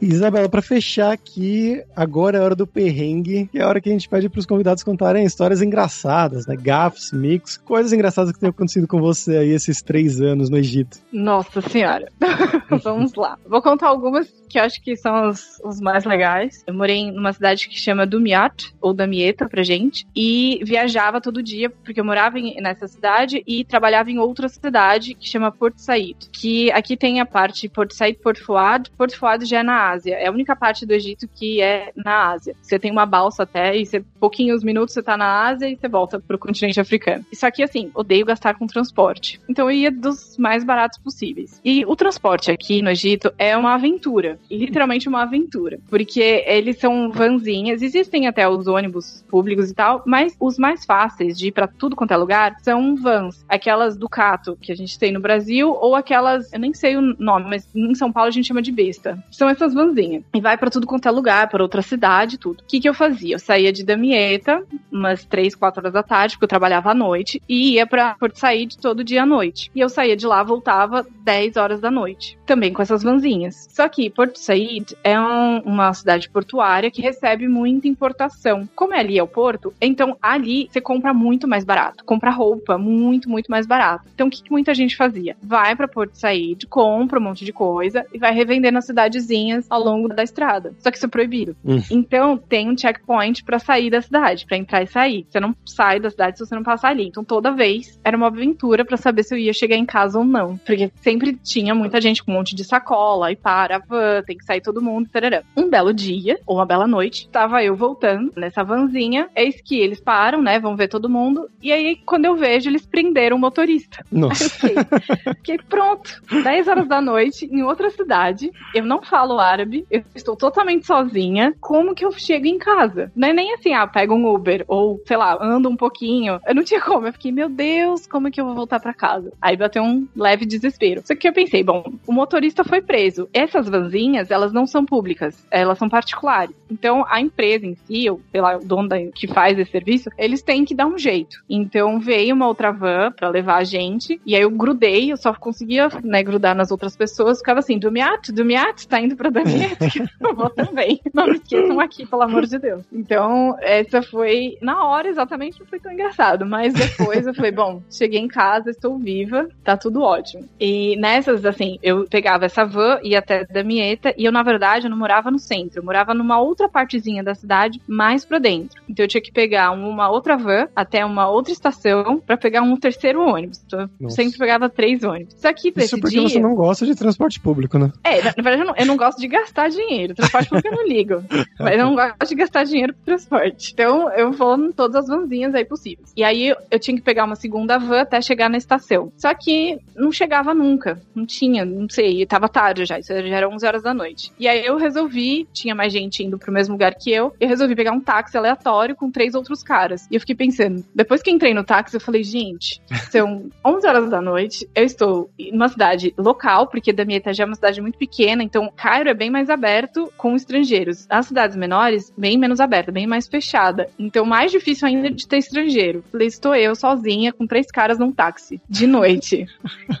[0.00, 3.88] Isabela, pra fechar aqui, agora é a hora do perrengue, que é a hora que
[3.90, 6.56] a gente pede pros convidados contarem histórias engraçadas, né?
[6.56, 10.98] Gafs, mix, coisas engraçadas que tenham acontecido com você aí esses três anos no Egito.
[11.12, 12.10] Nossa senhora.
[12.82, 13.38] Vamos lá.
[13.46, 16.64] Vou contar algumas que eu acho que são os, os mais legais.
[16.66, 21.70] Eu morei numa cidade que chama Dumiat, ou Damieta pra gente, e viajava todo dia,
[21.70, 26.16] porque eu morava em- nessa cidade e trabalhava em outra cidade que chama Porto Said.
[26.32, 28.90] Que aqui tem a parte Porto Said, Porto Fuad.
[28.98, 30.14] Porto Fuad já é na Ásia.
[30.14, 32.56] É a única parte do Egito que é na Ásia.
[32.60, 35.88] Você tem uma balsa até, e você, pouquinhos minutos você tá na Ásia e você
[35.88, 37.24] volta pro continente africano.
[37.30, 39.40] Isso aqui, assim, odeio gastar com transporte.
[39.48, 41.60] Então eu ia dos mais baratos possíveis.
[41.64, 44.38] E o transporte aqui no Egito é uma aventura.
[44.50, 45.78] Literalmente uma aventura.
[45.88, 47.80] Porque eles são vanzinhas.
[47.80, 51.96] Existem até os ônibus públicos e tal, mas os mais fáceis de ir pra tudo
[51.96, 53.44] quanto é lugar são vans.
[53.48, 57.48] Aquelas Ducato que a gente tem no Brasil, ou aquelas, eu nem sei o nome,
[57.48, 59.18] mas em São Paulo a gente chama de besta.
[59.30, 60.22] São essas vanzinhas.
[60.34, 62.60] E vai pra tudo quanto é lugar, pra outra cidade, tudo.
[62.60, 63.36] O que, que eu fazia?
[63.36, 67.40] Eu saía de Damieta, umas 3, 4 horas da tarde, porque eu trabalhava à noite,
[67.48, 69.70] e ia pra Porto Said todo dia à noite.
[69.74, 72.38] E eu saía de lá, voltava 10 horas da noite.
[72.50, 73.68] Também com essas vanzinhas.
[73.70, 78.68] Só que Porto Said é um- uma cidade portuária que recebe muita importação.
[78.74, 82.04] Como é ali é o porto, então ali você compra muito mais barato.
[82.04, 84.04] Compra roupa muito, muito mais barato.
[84.12, 85.36] Então o que, que muita gente fazia?
[85.40, 89.84] Vai pra Porto Said, compra um monte de coisa e vai revender nas cidadezinhas ao
[89.84, 90.74] longo da estrada.
[90.80, 91.54] Só que isso é proibido.
[91.64, 91.80] Hum.
[91.88, 95.26] Então tem um checkpoint pra sair da cidade, pra entrar vai sair.
[95.28, 97.06] Você não sai da cidade se você não passar ali.
[97.06, 100.24] Então toda vez era uma aventura pra saber se eu ia chegar em casa ou
[100.24, 100.56] não.
[100.56, 104.36] Porque sempre tinha muita gente com um monte de sacola e para a van, tem
[104.36, 105.42] que sair todo mundo, tarará.
[105.56, 110.00] Um belo dia, ou uma bela noite, tava eu voltando nessa vanzinha, eis que eles
[110.00, 114.04] param, né, vão ver todo mundo, e aí quando eu vejo, eles prenderam o motorista.
[114.10, 114.44] Nossa.
[114.44, 119.86] Aí fiquei, fiquei pronto, 10 horas da noite, em outra cidade, eu não falo árabe,
[119.90, 123.12] eu estou totalmente sozinha, como que eu chego em casa?
[123.14, 126.54] Não é nem assim, ah, pego um Uber, ou, sei lá, ando um pouquinho, eu
[126.54, 129.32] não tinha como, eu fiquei, meu Deus, como que eu vou voltar pra casa?
[129.42, 131.02] Aí bateu um leve desespero.
[131.04, 132.29] Só que eu pensei, bom, o motorista
[132.64, 136.59] foi preso, essas vanzinhas, elas não são públicas, elas são particulares.
[136.70, 140.64] Então, a empresa em si, ou sei o dono que faz esse serviço, eles têm
[140.64, 141.42] que dar um jeito.
[141.48, 145.32] Então, veio uma outra van pra levar a gente, e aí eu grudei, eu só
[145.34, 149.78] conseguia, né, grudar nas outras pessoas, ficava assim, Dumiat, Dumiat, tá indo pra Damiet?
[150.20, 151.00] eu vou também.
[151.14, 152.84] Não me esqueçam aqui, pelo amor de Deus.
[152.92, 157.82] Então, essa foi, na hora exatamente, não foi tão engraçado, mas depois eu falei, bom,
[157.90, 160.48] cheguei em casa, estou viva, tá tudo ótimo.
[160.58, 164.90] E nessas, assim, eu pegava essa van, ia até Damieta, e eu, na verdade, eu
[164.90, 168.80] não morava no centro, eu morava numa outra partezinha da cidade, mais pra dentro.
[168.88, 172.76] Então eu tinha que pegar uma outra van até uma outra estação pra pegar um
[172.76, 173.62] terceiro ônibus.
[173.66, 175.34] Então, eu sempre pegava três ônibus.
[175.38, 176.28] Só que Isso porque dia...
[176.28, 177.92] você não gosta de transporte público, né?
[178.02, 180.14] É, na, verdade, eu não, eu não gosto de gastar dinheiro.
[180.14, 181.24] Transporte público eu não ligo.
[181.58, 183.72] Mas eu não gosto de gastar dinheiro pro transporte.
[183.72, 186.12] Então, eu vou em todas as vanzinhas aí possíveis.
[186.16, 189.12] E aí, eu, tinha que pegar uma segunda van até chegar na estação.
[189.16, 191.00] Só que não chegava nunca.
[191.14, 192.24] Não tinha, não sei.
[192.26, 192.98] Tava tarde já.
[192.98, 194.32] Isso já era 11 horas da noite.
[194.38, 197.74] E aí, eu resolvi, tinha mais gente indo pro mesmo lugar que eu, eu resolvi
[197.74, 200.06] pegar um táxi aleatório com três outros caras.
[200.10, 202.80] E eu fiquei pensando, depois que entrei no táxi, eu falei, gente,
[203.10, 207.46] são 11 horas da noite, eu estou em uma cidade local, porque Damieta já é
[207.46, 211.06] uma cidade muito pequena, então Cairo é bem mais aberto com estrangeiros.
[211.08, 213.88] As cidades menores, bem menos aberta, bem mais fechada.
[213.98, 216.04] Então, mais difícil ainda de ter estrangeiro.
[216.10, 219.46] Falei, estou eu sozinha com três caras num táxi, de noite.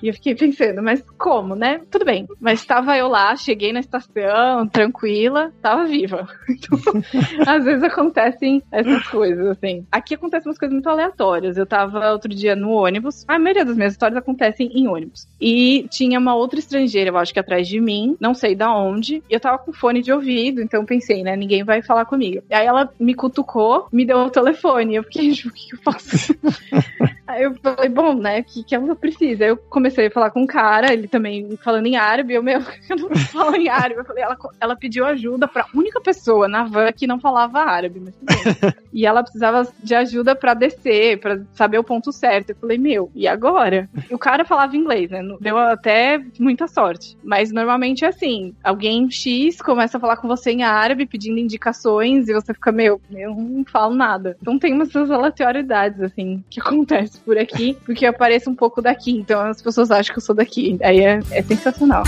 [0.02, 1.80] e eu fiquei pensando, mas como, né?
[1.90, 2.26] Tudo bem.
[2.40, 6.28] Mas estava eu lá, cheguei na estação, tranquila, tava viva.
[6.48, 6.78] Então,
[7.46, 9.86] às vezes acontecem essas coisas, assim.
[9.90, 11.56] Aqui acontecem umas coisas muito aleatórias.
[11.56, 13.24] Eu tava outro dia no ônibus.
[13.28, 15.28] A maioria das minhas histórias acontecem em ônibus.
[15.40, 19.22] E tinha uma outra estrangeira, eu acho que atrás de mim, não sei da onde.
[19.28, 21.36] E eu tava com fone de ouvido, então pensei, né?
[21.36, 22.42] Ninguém vai falar comigo.
[22.48, 24.96] E aí ela me cutucou, me deu o telefone.
[24.96, 26.34] Eu fiquei, o que eu faço?
[27.30, 29.44] Aí eu falei, bom, né, o que, que ela precisa?
[29.44, 32.60] Aí eu comecei a falar com um cara, ele também falando em árabe, eu, meu,
[32.90, 34.00] eu não falo em árabe.
[34.00, 38.00] Eu falei, ela, ela pediu ajuda pra única pessoa na van que não falava árabe,
[38.00, 38.74] mas tudo.
[38.92, 42.50] E ela precisava de ajuda pra descer, pra saber o ponto certo.
[42.50, 43.88] Eu falei, meu, e agora?
[44.10, 45.22] E o cara falava inglês, né?
[45.40, 47.16] Deu até muita sorte.
[47.22, 52.28] Mas normalmente é assim: alguém X começa a falar com você em árabe, pedindo indicações,
[52.28, 54.36] e você fica, meu, eu não falo nada.
[54.42, 59.12] Então tem umas aleatoriedades, assim, que acontecem por aqui, porque eu apareço um pouco daqui,
[59.12, 60.78] então as pessoas acham que eu sou daqui.
[60.82, 62.02] Aí é, é sensacional.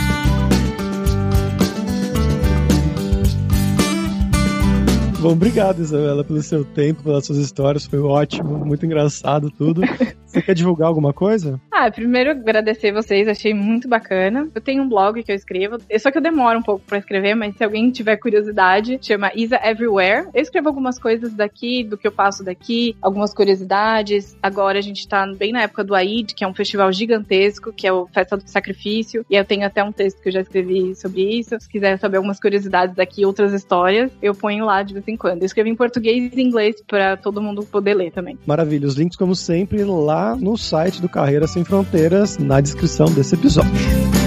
[5.23, 7.87] Bom, obrigado, Isabela, pelo seu tempo, pelas suas histórias.
[7.87, 9.81] Foi ótimo, muito engraçado tudo.
[10.27, 11.61] Você quer divulgar alguma coisa?
[11.71, 14.49] Ah, primeiro agradecer vocês, achei muito bacana.
[14.55, 17.35] Eu tenho um blog que eu escrevo, só que eu demoro um pouco pra escrever,
[17.35, 20.29] mas se alguém tiver curiosidade, chama Isa Everywhere.
[20.33, 24.37] Eu escrevo algumas coisas daqui, do que eu faço daqui, algumas curiosidades.
[24.43, 27.87] Agora a gente tá bem na época do Aid, que é um festival gigantesco, que
[27.87, 30.95] é o Festa do Sacrifício, e eu tenho até um texto que eu já escrevi
[30.97, 31.55] sobre isso.
[31.61, 35.43] Se quiser saber algumas curiosidades daqui, outras histórias, eu ponho lá de vez em quando.
[35.43, 38.39] Eu escrevo em português e inglês pra todo mundo poder ler também.
[38.47, 38.87] Maravilha.
[38.87, 44.22] Os links, como sempre, lá no site do Carreira Sem Fronteiras, na descrição desse episódio.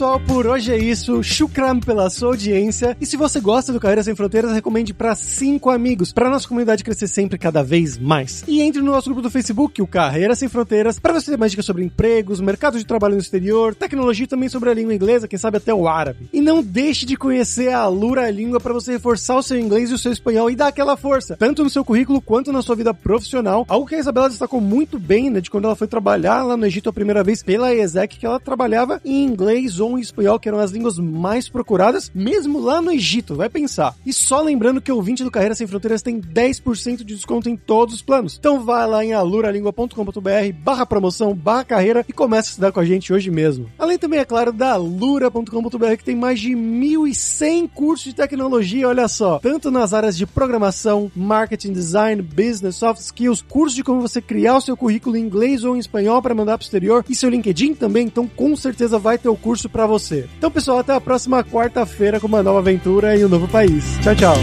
[0.00, 1.22] Pessoal, por hoje é isso.
[1.22, 2.96] Shukran pela sua audiência.
[2.98, 6.82] E se você gosta do Carreira Sem Fronteiras, recomende para cinco amigos, para nossa comunidade
[6.82, 8.42] crescer sempre cada vez mais.
[8.48, 11.52] E entre no nosso grupo do Facebook, o Carreira Sem Fronteiras, para você ter mais
[11.52, 15.28] dicas sobre empregos, mercado de trabalho no exterior, tecnologia e também sobre a língua inglesa,
[15.28, 16.30] quem sabe até o árabe.
[16.32, 19.94] E não deixe de conhecer a Lura Língua para você reforçar o seu inglês e
[19.94, 22.94] o seu espanhol e dar aquela força, tanto no seu currículo quanto na sua vida
[22.94, 23.66] profissional.
[23.68, 26.64] Algo que a Isabela destacou muito bem, né, de quando ela foi trabalhar lá no
[26.64, 30.48] Egito a primeira vez pela ESEC, que ela trabalhava em inglês ou em espanhol, que
[30.48, 33.94] eram as línguas mais procuradas, mesmo lá no Egito, vai pensar.
[34.04, 37.56] E só lembrando que o ouvinte do Carreira Sem Fronteiras tem 10% de desconto em
[37.56, 38.36] todos os planos.
[38.38, 42.84] Então vai lá em aluralingua.com.br barra promoção, barra carreira e começa a estudar com a
[42.84, 43.70] gente hoje mesmo.
[43.78, 49.08] Além também, é claro, da alura.com.br que tem mais de 1.100 cursos de tecnologia, olha
[49.08, 49.38] só.
[49.38, 54.56] Tanto nas áreas de programação, marketing, design, business, soft skills, cursos de como você criar
[54.56, 57.74] o seu currículo em inglês ou em espanhol para mandar pro exterior e seu LinkedIn
[57.74, 60.28] também, então com certeza vai ter o curso para você.
[60.38, 63.98] Então, pessoal, até a próxima quarta-feira com uma nova aventura em um novo país.
[64.02, 64.36] Tchau, tchau.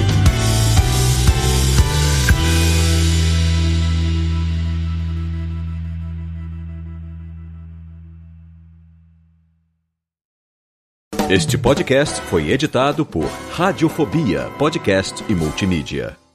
[11.29, 16.26] Este podcast foi editado por Radiofobia, podcast e multimídia.